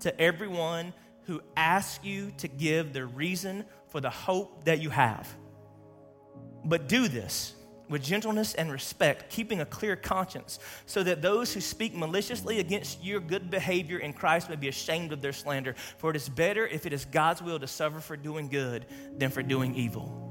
to 0.00 0.20
everyone 0.20 0.92
who 1.24 1.40
asks 1.56 2.04
you 2.04 2.32
to 2.38 2.48
give 2.48 2.92
the 2.92 3.04
reason 3.04 3.64
for 3.88 4.00
the 4.00 4.10
hope 4.10 4.64
that 4.64 4.80
you 4.80 4.90
have. 4.90 5.32
But 6.64 6.88
do 6.88 7.08
this 7.08 7.54
with 7.90 8.02
gentleness 8.02 8.54
and 8.54 8.70
respect, 8.70 9.30
keeping 9.30 9.60
a 9.60 9.66
clear 9.66 9.96
conscience, 9.96 10.60
so 10.86 11.02
that 11.02 11.20
those 11.20 11.52
who 11.52 11.60
speak 11.60 11.94
maliciously 11.94 12.60
against 12.60 13.04
your 13.04 13.20
good 13.20 13.50
behavior 13.50 13.98
in 13.98 14.12
Christ 14.12 14.48
may 14.48 14.56
be 14.56 14.68
ashamed 14.68 15.12
of 15.12 15.20
their 15.20 15.32
slander. 15.32 15.74
For 15.98 16.10
it 16.10 16.16
is 16.16 16.28
better 16.28 16.66
if 16.66 16.86
it 16.86 16.92
is 16.92 17.04
God's 17.04 17.42
will 17.42 17.58
to 17.58 17.66
suffer 17.66 18.00
for 18.00 18.16
doing 18.16 18.48
good 18.48 18.86
than 19.18 19.30
for 19.30 19.42
doing 19.42 19.74
evil. 19.74 20.28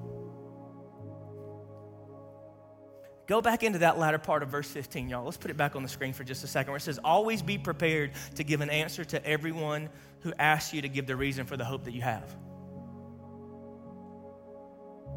Go 3.28 3.41
back 3.41 3.62
into 3.62 3.80
that 3.80 4.00
latter 4.00 4.17
part 4.17 4.41
of 4.41 4.50
verse 4.50 4.67
15, 4.72 5.10
y'all. 5.10 5.24
Let's 5.24 5.38
put 5.38 5.52
it 5.52 5.58
back 5.58 5.76
on 5.76 5.84
the 5.84 5.89
screen 5.89 6.13
for 6.13 6.24
just 6.24 6.43
a 6.43 6.48
second, 6.48 6.72
where 6.72 6.78
it 6.78 6.82
says, 6.82 6.98
Always 7.04 7.43
be 7.43 7.60
prepared 7.60 8.13
to 8.36 8.43
give 8.43 8.62
an 8.62 8.72
answer 8.72 9.06
to 9.06 9.24
everyone 9.24 9.89
who 10.22 10.34
asks 10.39 10.74
you 10.74 10.82
to 10.82 10.89
give 10.89 11.06
the 11.06 11.15
reason 11.15 11.45
for 11.45 11.56
the 11.56 11.65
hope 11.65 11.84
that 11.84 11.93
you 11.93 12.02
have. 12.02 12.36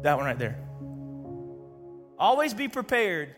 That 0.03 0.17
one 0.17 0.25
right 0.25 0.37
there. 0.37 0.59
Always 2.17 2.53
be 2.53 2.67
prepared 2.67 3.35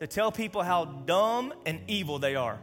to 0.00 0.06
tell 0.06 0.32
people 0.32 0.62
how 0.62 0.84
dumb 0.84 1.54
and 1.64 1.80
evil 1.88 2.18
they 2.18 2.34
are. 2.34 2.58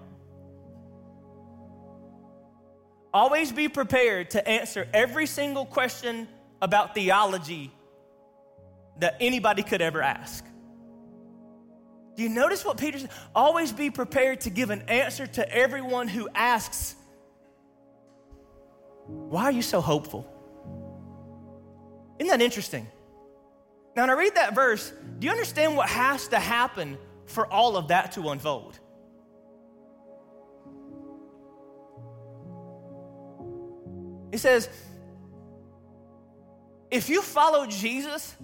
Always 3.14 3.52
be 3.52 3.68
prepared 3.68 4.32
to 4.32 4.48
answer 4.48 4.88
every 4.94 5.26
single 5.26 5.66
question 5.66 6.28
about 6.62 6.94
theology 6.94 7.72
that 9.00 9.18
anybody 9.20 9.64
could 9.64 9.82
ever 9.82 10.02
ask. 10.02 10.46
Do 12.16 12.24
you 12.24 12.30
notice 12.30 12.66
what 12.66 12.78
Peter 12.78 13.00
said? 13.00 13.10
Always 13.34 13.72
be 13.72 13.90
prepared 13.90 14.42
to 14.42 14.50
give 14.50 14.70
an 14.70 14.82
answer 14.90 15.26
to 15.26 15.56
everyone 15.56 16.10
who 16.10 16.28
asks, 16.36 16.96
Why 19.08 19.44
are 19.46 19.52
you 19.52 19.62
so 19.62 19.80
hopeful? 19.80 20.28
Isn't 22.20 22.28
that 22.28 22.42
interesting? 22.42 22.88
Now, 24.00 24.04
when 24.04 24.12
I 24.12 24.14
read 24.14 24.36
that 24.36 24.56
verse, 24.56 24.94
do 25.20 25.26
you 25.28 25.32
understand 25.32 25.76
what 25.76 25.90
has 25.90 26.30
to 26.30 26.40
happen 26.40 26.98
for 27.26 27.46
all 27.46 27.76
of 27.76 27.90
that 27.90 28.14
to 28.14 28.30
unfold? 28.30 28.80
He 34.32 34.38
says, 34.38 34.70
if 36.90 37.10
you 37.10 37.22
follow 37.22 37.66
Jesus 37.66 38.38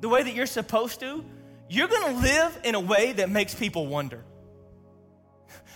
the 0.00 0.08
way 0.08 0.22
that 0.22 0.32
you're 0.32 0.46
supposed 0.46 1.00
to, 1.00 1.24
you're 1.68 1.88
gonna 1.88 2.20
live 2.20 2.60
in 2.62 2.76
a 2.76 2.80
way 2.80 3.10
that 3.10 3.28
makes 3.30 3.52
people 3.52 3.88
wonder. 3.88 4.22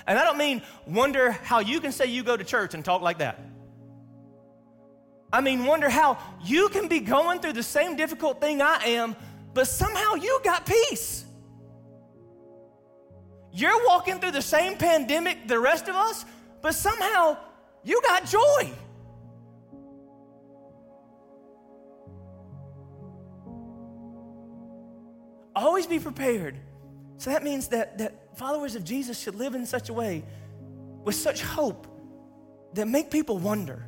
And 0.06 0.16
I 0.16 0.22
don't 0.22 0.38
mean 0.38 0.62
wonder 0.86 1.32
how 1.32 1.58
you 1.58 1.80
can 1.80 1.90
say 1.90 2.06
you 2.06 2.22
go 2.22 2.36
to 2.36 2.44
church 2.44 2.74
and 2.74 2.84
talk 2.84 3.02
like 3.02 3.18
that. 3.18 3.40
I 5.34 5.40
mean, 5.40 5.64
wonder 5.64 5.88
how 5.88 6.16
you 6.44 6.68
can 6.68 6.86
be 6.86 7.00
going 7.00 7.40
through 7.40 7.54
the 7.54 7.62
same 7.64 7.96
difficult 7.96 8.40
thing 8.40 8.62
I 8.62 8.76
am, 8.84 9.16
but 9.52 9.66
somehow 9.66 10.14
you 10.14 10.40
got 10.44 10.64
peace. 10.64 11.24
You're 13.50 13.84
walking 13.88 14.20
through 14.20 14.30
the 14.30 14.40
same 14.40 14.76
pandemic 14.76 15.48
the 15.48 15.58
rest 15.58 15.88
of 15.88 15.96
us, 15.96 16.24
but 16.62 16.76
somehow 16.76 17.36
you 17.82 18.00
got 18.02 18.26
joy. 18.26 18.72
Always 25.56 25.88
be 25.88 25.98
prepared. 25.98 26.60
So 27.16 27.30
that 27.30 27.42
means 27.42 27.66
that, 27.68 27.98
that 27.98 28.38
followers 28.38 28.76
of 28.76 28.84
Jesus 28.84 29.18
should 29.18 29.34
live 29.34 29.56
in 29.56 29.66
such 29.66 29.88
a 29.88 29.92
way 29.92 30.24
with 31.02 31.16
such 31.16 31.42
hope 31.42 31.88
that 32.74 32.86
make 32.86 33.10
people 33.10 33.38
wonder. 33.38 33.84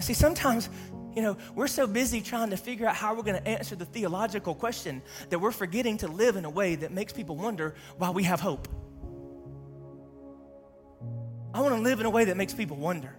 See, 0.00 0.14
sometimes, 0.14 0.68
you 1.14 1.22
know, 1.22 1.36
we're 1.54 1.66
so 1.66 1.86
busy 1.86 2.20
trying 2.20 2.50
to 2.50 2.56
figure 2.56 2.86
out 2.86 2.96
how 2.96 3.14
we're 3.14 3.22
going 3.22 3.40
to 3.42 3.48
answer 3.48 3.76
the 3.76 3.84
theological 3.84 4.54
question 4.54 5.02
that 5.28 5.38
we're 5.38 5.52
forgetting 5.52 5.98
to 5.98 6.08
live 6.08 6.36
in 6.36 6.44
a 6.44 6.50
way 6.50 6.74
that 6.76 6.90
makes 6.90 7.12
people 7.12 7.36
wonder 7.36 7.74
why 7.98 8.10
we 8.10 8.24
have 8.24 8.40
hope. 8.40 8.66
I 11.52 11.60
want 11.60 11.74
to 11.74 11.80
live 11.80 12.00
in 12.00 12.06
a 12.06 12.10
way 12.10 12.24
that 12.24 12.36
makes 12.36 12.54
people 12.54 12.76
wonder. 12.76 13.14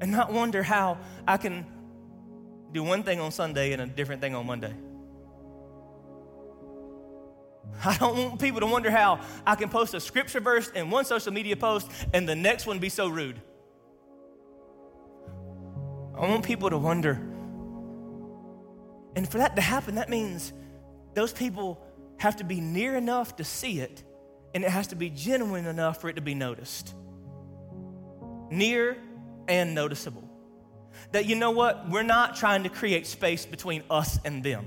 And 0.00 0.10
not 0.10 0.32
wonder 0.32 0.62
how 0.62 0.98
I 1.26 1.36
can 1.36 1.64
do 2.72 2.82
one 2.82 3.04
thing 3.04 3.20
on 3.20 3.30
Sunday 3.30 3.72
and 3.72 3.80
a 3.80 3.86
different 3.86 4.20
thing 4.20 4.34
on 4.34 4.46
Monday. 4.46 4.74
I 7.84 7.96
don't 7.96 8.16
want 8.18 8.40
people 8.40 8.60
to 8.60 8.66
wonder 8.66 8.90
how 8.90 9.20
I 9.46 9.54
can 9.54 9.68
post 9.68 9.94
a 9.94 10.00
scripture 10.00 10.40
verse 10.40 10.68
in 10.70 10.90
one 10.90 11.04
social 11.04 11.32
media 11.32 11.56
post 11.56 11.90
and 12.12 12.28
the 12.28 12.34
next 12.34 12.66
one 12.66 12.78
be 12.80 12.88
so 12.88 13.08
rude. 13.08 13.40
I 16.16 16.28
want 16.28 16.44
people 16.44 16.70
to 16.70 16.78
wonder. 16.78 17.12
And 19.16 19.28
for 19.28 19.38
that 19.38 19.56
to 19.56 19.62
happen, 19.62 19.96
that 19.96 20.08
means 20.08 20.52
those 21.14 21.32
people 21.32 21.80
have 22.18 22.36
to 22.36 22.44
be 22.44 22.60
near 22.60 22.96
enough 22.96 23.36
to 23.36 23.44
see 23.44 23.80
it, 23.80 24.02
and 24.54 24.64
it 24.64 24.70
has 24.70 24.88
to 24.88 24.96
be 24.96 25.10
genuine 25.10 25.66
enough 25.66 26.00
for 26.00 26.08
it 26.08 26.14
to 26.14 26.22
be 26.22 26.34
noticed. 26.34 26.94
Near 28.50 28.96
and 29.48 29.74
noticeable. 29.74 30.28
That 31.12 31.26
you 31.26 31.34
know 31.34 31.50
what? 31.50 31.88
We're 31.90 32.02
not 32.02 32.36
trying 32.36 32.62
to 32.62 32.68
create 32.68 33.06
space 33.06 33.46
between 33.46 33.82
us 33.90 34.18
and 34.24 34.42
them. 34.42 34.66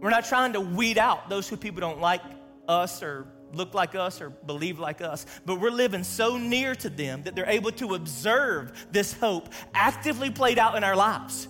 We're 0.00 0.10
not 0.10 0.24
trying 0.24 0.54
to 0.54 0.60
weed 0.60 0.98
out 0.98 1.28
those 1.28 1.48
who 1.48 1.56
people 1.56 1.80
don't 1.80 2.00
like 2.00 2.22
us 2.68 3.02
or 3.02 3.26
look 3.52 3.74
like 3.74 3.94
us 3.94 4.20
or 4.20 4.30
believe 4.30 4.78
like 4.78 5.00
us, 5.00 5.26
but 5.44 5.60
we're 5.60 5.70
living 5.70 6.04
so 6.04 6.36
near 6.36 6.74
to 6.76 6.88
them 6.88 7.22
that 7.24 7.34
they're 7.34 7.48
able 7.48 7.72
to 7.72 7.94
observe 7.94 8.72
this 8.90 9.12
hope 9.12 9.48
actively 9.74 10.30
played 10.30 10.58
out 10.58 10.76
in 10.76 10.84
our 10.84 10.96
lives. 10.96 11.48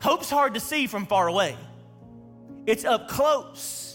Hope's 0.00 0.30
hard 0.30 0.54
to 0.54 0.60
see 0.60 0.86
from 0.86 1.06
far 1.06 1.28
away, 1.28 1.56
it's 2.66 2.84
up 2.84 3.08
close. 3.08 3.86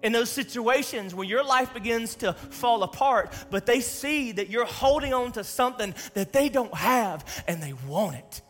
In 0.00 0.12
those 0.12 0.30
situations 0.30 1.12
where 1.12 1.26
your 1.26 1.42
life 1.42 1.74
begins 1.74 2.14
to 2.16 2.32
fall 2.32 2.84
apart, 2.84 3.34
but 3.50 3.66
they 3.66 3.80
see 3.80 4.30
that 4.30 4.48
you're 4.48 4.64
holding 4.64 5.12
on 5.12 5.32
to 5.32 5.42
something 5.42 5.92
that 6.14 6.32
they 6.32 6.48
don't 6.48 6.72
have 6.72 7.24
and 7.48 7.60
they 7.60 7.72
want 7.72 8.14
it. 8.14 8.42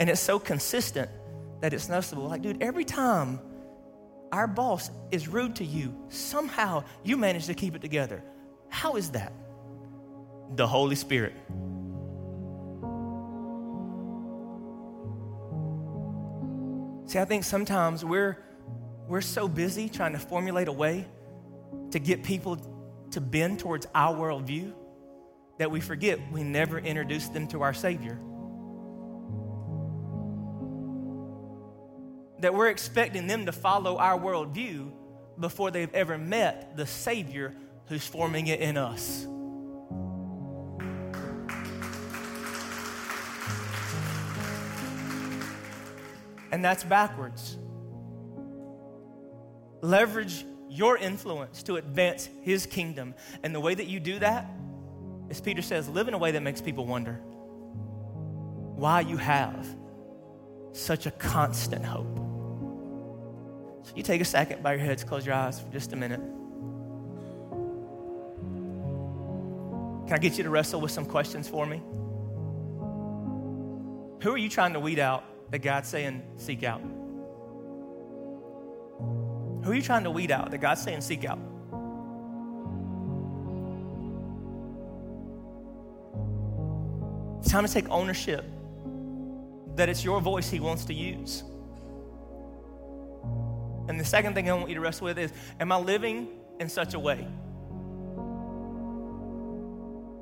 And 0.00 0.10
it's 0.10 0.20
so 0.20 0.40
consistent 0.40 1.08
that 1.60 1.72
it's 1.72 1.88
noticeable. 1.88 2.28
Like, 2.28 2.42
dude, 2.42 2.60
every 2.60 2.84
time 2.84 3.38
our 4.32 4.46
boss 4.46 4.90
is 5.10 5.28
rude 5.28 5.56
to 5.56 5.64
you, 5.64 5.94
somehow 6.08 6.84
you 7.02 7.16
manage 7.16 7.46
to 7.46 7.54
keep 7.54 7.74
it 7.74 7.82
together. 7.82 8.22
How 8.68 8.96
is 8.96 9.10
that? 9.10 9.32
The 10.56 10.66
Holy 10.66 10.96
Spirit. 10.96 11.34
See, 17.06 17.18
I 17.18 17.24
think 17.24 17.44
sometimes 17.44 18.04
we're, 18.04 18.36
we're 19.06 19.22
so 19.22 19.48
busy 19.48 19.88
trying 19.88 20.12
to 20.12 20.18
formulate 20.18 20.68
a 20.68 20.72
way 20.72 21.06
to 21.90 21.98
get 21.98 22.22
people 22.22 22.58
to 23.12 23.20
bend 23.20 23.60
towards 23.60 23.86
our 23.94 24.14
worldview 24.14 24.74
that 25.58 25.70
we 25.70 25.80
forget 25.80 26.18
we 26.30 26.42
never 26.42 26.78
introduced 26.78 27.32
them 27.32 27.46
to 27.48 27.62
our 27.62 27.72
Savior. 27.72 28.18
That 32.40 32.54
we're 32.54 32.68
expecting 32.68 33.26
them 33.26 33.46
to 33.46 33.52
follow 33.52 33.96
our 33.98 34.18
worldview 34.18 34.92
before 35.38 35.70
they've 35.70 35.92
ever 35.94 36.18
met 36.18 36.76
the 36.76 36.86
Savior 36.86 37.54
who's 37.86 38.06
forming 38.06 38.48
it 38.48 38.60
in 38.60 38.76
us. 38.76 39.26
and 46.50 46.64
that's 46.64 46.84
backwards. 46.84 47.56
Leverage 49.80 50.44
your 50.68 50.96
influence 50.96 51.62
to 51.64 51.76
advance 51.76 52.28
his 52.42 52.66
kingdom. 52.66 53.14
And 53.42 53.54
the 53.54 53.60
way 53.60 53.74
that 53.74 53.86
you 53.86 54.00
do 54.00 54.18
that, 54.18 54.50
as 55.30 55.40
Peter 55.40 55.62
says, 55.62 55.88
live 55.88 56.08
in 56.08 56.14
a 56.14 56.18
way 56.18 56.32
that 56.32 56.42
makes 56.42 56.60
people 56.60 56.86
wonder 56.86 57.14
why 58.74 59.00
you 59.00 59.16
have 59.16 59.66
such 60.72 61.06
a 61.06 61.10
constant 61.10 61.84
hope. 61.84 62.27
So 63.82 63.92
you 63.94 64.02
take 64.02 64.20
a 64.20 64.24
second, 64.24 64.62
bow 64.62 64.72
your 64.72 64.80
heads, 64.80 65.04
close 65.04 65.24
your 65.24 65.34
eyes 65.34 65.60
for 65.60 65.70
just 65.72 65.92
a 65.92 65.96
minute. 65.96 66.20
Can 70.06 70.14
I 70.14 70.18
get 70.18 70.38
you 70.38 70.44
to 70.44 70.50
wrestle 70.50 70.80
with 70.80 70.90
some 70.90 71.04
questions 71.04 71.48
for 71.48 71.66
me? 71.66 71.82
Who 74.22 74.32
are 74.32 74.38
you 74.38 74.48
trying 74.48 74.72
to 74.72 74.80
weed 74.80 74.98
out 74.98 75.24
that 75.50 75.58
God's 75.60 75.88
saying, 75.88 76.22
seek 76.36 76.64
out? 76.64 76.80
Who 79.00 79.70
are 79.70 79.74
you 79.74 79.82
trying 79.82 80.04
to 80.04 80.10
weed 80.10 80.30
out 80.30 80.50
that 80.50 80.58
God's 80.58 80.82
saying, 80.82 81.02
seek 81.02 81.24
out? 81.24 81.38
It's 87.40 87.50
time 87.50 87.66
to 87.66 87.72
take 87.72 87.88
ownership 87.90 88.44
that 89.76 89.88
it's 89.88 90.04
your 90.04 90.20
voice 90.20 90.50
He 90.50 90.58
wants 90.58 90.84
to 90.86 90.94
use. 90.94 91.44
And 93.88 93.98
the 93.98 94.04
second 94.04 94.34
thing 94.34 94.50
I 94.50 94.52
want 94.52 94.68
you 94.68 94.74
to 94.74 94.80
wrestle 94.80 95.06
with 95.06 95.18
is 95.18 95.32
Am 95.58 95.72
I 95.72 95.78
living 95.78 96.28
in 96.60 96.68
such 96.68 96.94
a 96.94 96.98
way 96.98 97.26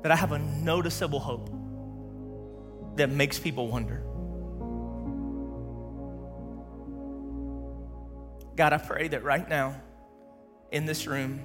that 0.03 0.11
I 0.11 0.15
have 0.15 0.31
a 0.31 0.39
noticeable 0.39 1.19
hope 1.19 1.49
that 2.95 3.09
makes 3.09 3.37
people 3.37 3.67
wonder? 3.67 4.03
God, 8.55 8.73
I 8.73 8.77
pray 8.77 9.07
that 9.09 9.23
right 9.23 9.47
now 9.47 9.79
in 10.71 10.85
this 10.85 11.05
room 11.05 11.41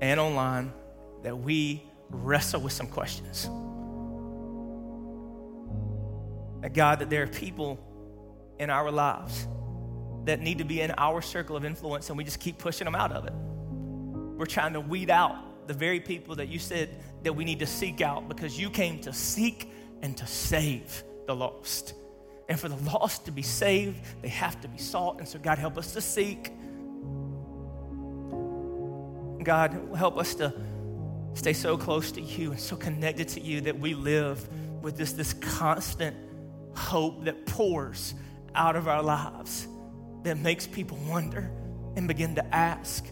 and 0.00 0.20
online 0.20 0.72
that 1.22 1.36
we 1.36 1.82
wrestle 2.08 2.60
with 2.60 2.72
some 2.72 2.86
questions. 2.86 3.48
That 6.62 6.74
God, 6.74 7.00
that 7.00 7.10
there 7.10 7.22
are 7.22 7.26
people 7.26 7.78
in 8.58 8.70
our 8.70 8.90
lives 8.90 9.46
that 10.24 10.40
need 10.40 10.58
to 10.58 10.64
be 10.64 10.80
in 10.80 10.92
our 10.98 11.22
circle 11.22 11.56
of 11.56 11.64
influence 11.64 12.08
and 12.08 12.18
we 12.18 12.24
just 12.24 12.40
keep 12.40 12.58
pushing 12.58 12.84
them 12.84 12.94
out 12.94 13.12
of 13.12 13.26
it. 13.26 13.32
We're 13.32 14.46
trying 14.46 14.72
to 14.74 14.80
weed 14.80 15.10
out 15.10 15.66
the 15.66 15.74
very 15.74 16.00
people 16.00 16.36
that 16.36 16.48
you 16.48 16.58
said 16.58 16.88
that 17.22 17.32
we 17.32 17.44
need 17.44 17.60
to 17.60 17.66
seek 17.66 18.00
out 18.00 18.28
because 18.28 18.58
you 18.58 18.70
came 18.70 19.00
to 19.00 19.12
seek 19.12 19.70
and 20.02 20.16
to 20.16 20.26
save 20.26 21.04
the 21.26 21.34
lost. 21.34 21.94
And 22.48 22.58
for 22.58 22.68
the 22.68 22.76
lost 22.90 23.26
to 23.26 23.32
be 23.32 23.42
saved, 23.42 24.00
they 24.22 24.28
have 24.28 24.60
to 24.62 24.68
be 24.68 24.78
sought. 24.78 25.18
And 25.18 25.28
so, 25.28 25.38
God, 25.38 25.58
help 25.58 25.78
us 25.78 25.92
to 25.92 26.00
seek. 26.00 26.50
God, 29.44 29.88
help 29.96 30.18
us 30.18 30.34
to 30.36 30.52
stay 31.34 31.52
so 31.52 31.76
close 31.78 32.10
to 32.12 32.20
you 32.20 32.50
and 32.50 32.60
so 32.60 32.76
connected 32.76 33.28
to 33.28 33.40
you 33.40 33.60
that 33.62 33.78
we 33.78 33.94
live 33.94 34.48
with 34.82 34.96
this, 34.96 35.12
this 35.12 35.34
constant 35.34 36.16
hope 36.74 37.24
that 37.24 37.46
pours 37.46 38.14
out 38.54 38.74
of 38.74 38.88
our 38.88 39.02
lives 39.02 39.68
that 40.22 40.38
makes 40.38 40.66
people 40.66 40.98
wonder 41.08 41.50
and 41.96 42.06
begin 42.06 42.34
to 42.36 42.54
ask 42.54 43.06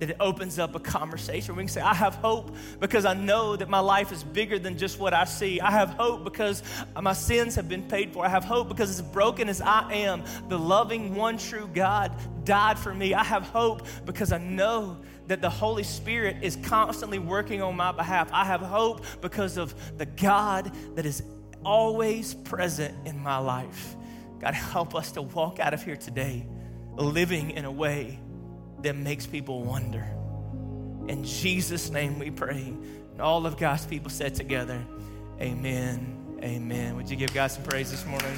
that 0.00 0.08
it 0.08 0.16
opens 0.18 0.58
up 0.58 0.74
a 0.74 0.80
conversation. 0.80 1.54
We 1.54 1.62
can 1.62 1.68
say, 1.68 1.82
I 1.82 1.92
have 1.92 2.14
hope 2.16 2.56
because 2.80 3.04
I 3.04 3.12
know 3.12 3.54
that 3.54 3.68
my 3.68 3.80
life 3.80 4.12
is 4.12 4.24
bigger 4.24 4.58
than 4.58 4.78
just 4.78 4.98
what 4.98 5.12
I 5.12 5.24
see. 5.24 5.60
I 5.60 5.70
have 5.70 5.90
hope 5.90 6.24
because 6.24 6.62
my 7.00 7.12
sins 7.12 7.54
have 7.54 7.68
been 7.68 7.82
paid 7.82 8.12
for. 8.12 8.24
I 8.24 8.30
have 8.30 8.44
hope 8.44 8.68
because 8.68 8.88
as 8.88 9.02
broken 9.02 9.48
as 9.48 9.60
I 9.60 9.92
am, 9.92 10.24
the 10.48 10.58
loving 10.58 11.14
one 11.14 11.36
true 11.36 11.68
God 11.72 12.12
died 12.44 12.78
for 12.78 12.94
me. 12.94 13.12
I 13.12 13.22
have 13.22 13.42
hope 13.48 13.86
because 14.06 14.32
I 14.32 14.38
know 14.38 14.96
that 15.26 15.42
the 15.42 15.50
Holy 15.50 15.84
Spirit 15.84 16.38
is 16.42 16.56
constantly 16.56 17.18
working 17.18 17.60
on 17.60 17.76
my 17.76 17.92
behalf. 17.92 18.30
I 18.32 18.46
have 18.46 18.62
hope 18.62 19.04
because 19.20 19.58
of 19.58 19.98
the 19.98 20.06
God 20.06 20.72
that 20.96 21.04
is 21.04 21.22
always 21.62 22.32
present 22.32 22.94
in 23.06 23.18
my 23.22 23.36
life. 23.36 23.96
God, 24.40 24.54
help 24.54 24.94
us 24.94 25.12
to 25.12 25.22
walk 25.22 25.60
out 25.60 25.74
of 25.74 25.82
here 25.82 25.96
today 25.96 26.46
living 26.96 27.50
in 27.50 27.64
a 27.64 27.70
way 27.70 28.18
that 28.82 28.96
makes 28.96 29.26
people 29.26 29.62
wonder. 29.62 30.06
In 31.08 31.24
Jesus' 31.24 31.90
name 31.90 32.18
we 32.18 32.30
pray. 32.30 32.74
And 33.12 33.20
all 33.20 33.46
of 33.46 33.58
God's 33.58 33.86
people 33.86 34.10
said 34.10 34.34
together, 34.34 34.82
Amen. 35.40 36.38
Amen. 36.42 36.96
Would 36.96 37.10
you 37.10 37.16
give 37.16 37.32
God 37.34 37.48
some 37.48 37.62
praise 37.62 37.90
this 37.90 38.06
morning? 38.06 38.36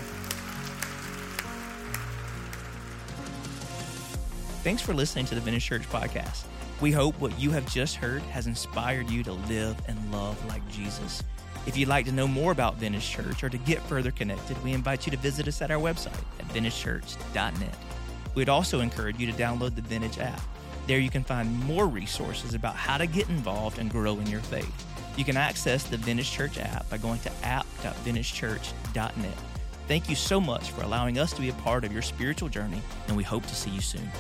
Thanks 4.63 4.83
for 4.83 4.95
listening 4.95 5.27
to 5.27 5.35
the 5.35 5.41
Vintage 5.41 5.65
Church 5.65 5.89
podcast. 5.89 6.45
We 6.81 6.93
hope 6.93 7.21
what 7.21 7.39
you 7.39 7.51
have 7.51 7.67
just 7.73 7.97
heard 7.97 8.23
has 8.23 8.47
inspired 8.47 9.11
you 9.11 9.23
to 9.25 9.33
live 9.33 9.77
and 9.89 10.13
love 10.13 10.45
like 10.47 10.67
Jesus. 10.69 11.23
If 11.65 11.77
you'd 11.77 11.89
like 11.89 12.07
to 12.07 12.13
know 12.13 12.27
more 12.27 12.51
about 12.51 12.77
Vintage 12.77 13.09
Church 13.09 13.45
or 13.45 13.49
to 13.49 13.59
get 13.59 13.81
further 13.83 14.11
connected, 14.11 14.61
we 14.65 14.73
invite 14.73 15.07
you 15.07 15.13
to 15.13 15.19
visit 15.19 15.47
us 15.47 15.63
at 15.63 15.71
our 15.71 15.79
website 15.79 16.19
at 16.41 16.49
vintagechurch.net. 16.49 17.77
We'd 18.35 18.49
also 18.49 18.81
encourage 18.81 19.19
you 19.19 19.31
to 19.31 19.33
download 19.33 19.77
the 19.77 19.83
Vintage 19.83 20.19
app. 20.19 20.41
There 20.89 20.99
you 20.99 21.11
can 21.11 21.23
find 21.23 21.57
more 21.65 21.87
resources 21.87 22.55
about 22.55 22.75
how 22.75 22.99
to 22.99 23.07
get 23.07 23.29
involved 23.29 23.79
and 23.79 23.89
grow 23.89 24.19
in 24.19 24.27
your 24.27 24.41
faith. 24.41 24.87
You 25.17 25.25
can 25.25 25.37
access 25.37 25.85
the 25.85 25.99
Vintage 25.99 26.33
Church 26.33 26.59
app 26.59 26.91
by 26.91 26.99
going 26.99 27.21
to 27.21 27.31
app.vintagechurch.net. 27.45 29.39
Thank 29.87 30.09
you 30.09 30.17
so 30.17 30.41
much 30.41 30.71
for 30.71 30.83
allowing 30.83 31.19
us 31.19 31.33
to 31.35 31.41
be 31.41 31.51
a 31.51 31.55
part 31.55 31.85
of 31.85 31.93
your 31.93 32.03
spiritual 32.03 32.49
journey, 32.49 32.81
and 33.07 33.17
we 33.17 33.23
hope 33.23 33.47
to 33.47 33.55
see 33.55 33.71
you 33.71 33.81
soon. 33.81 34.11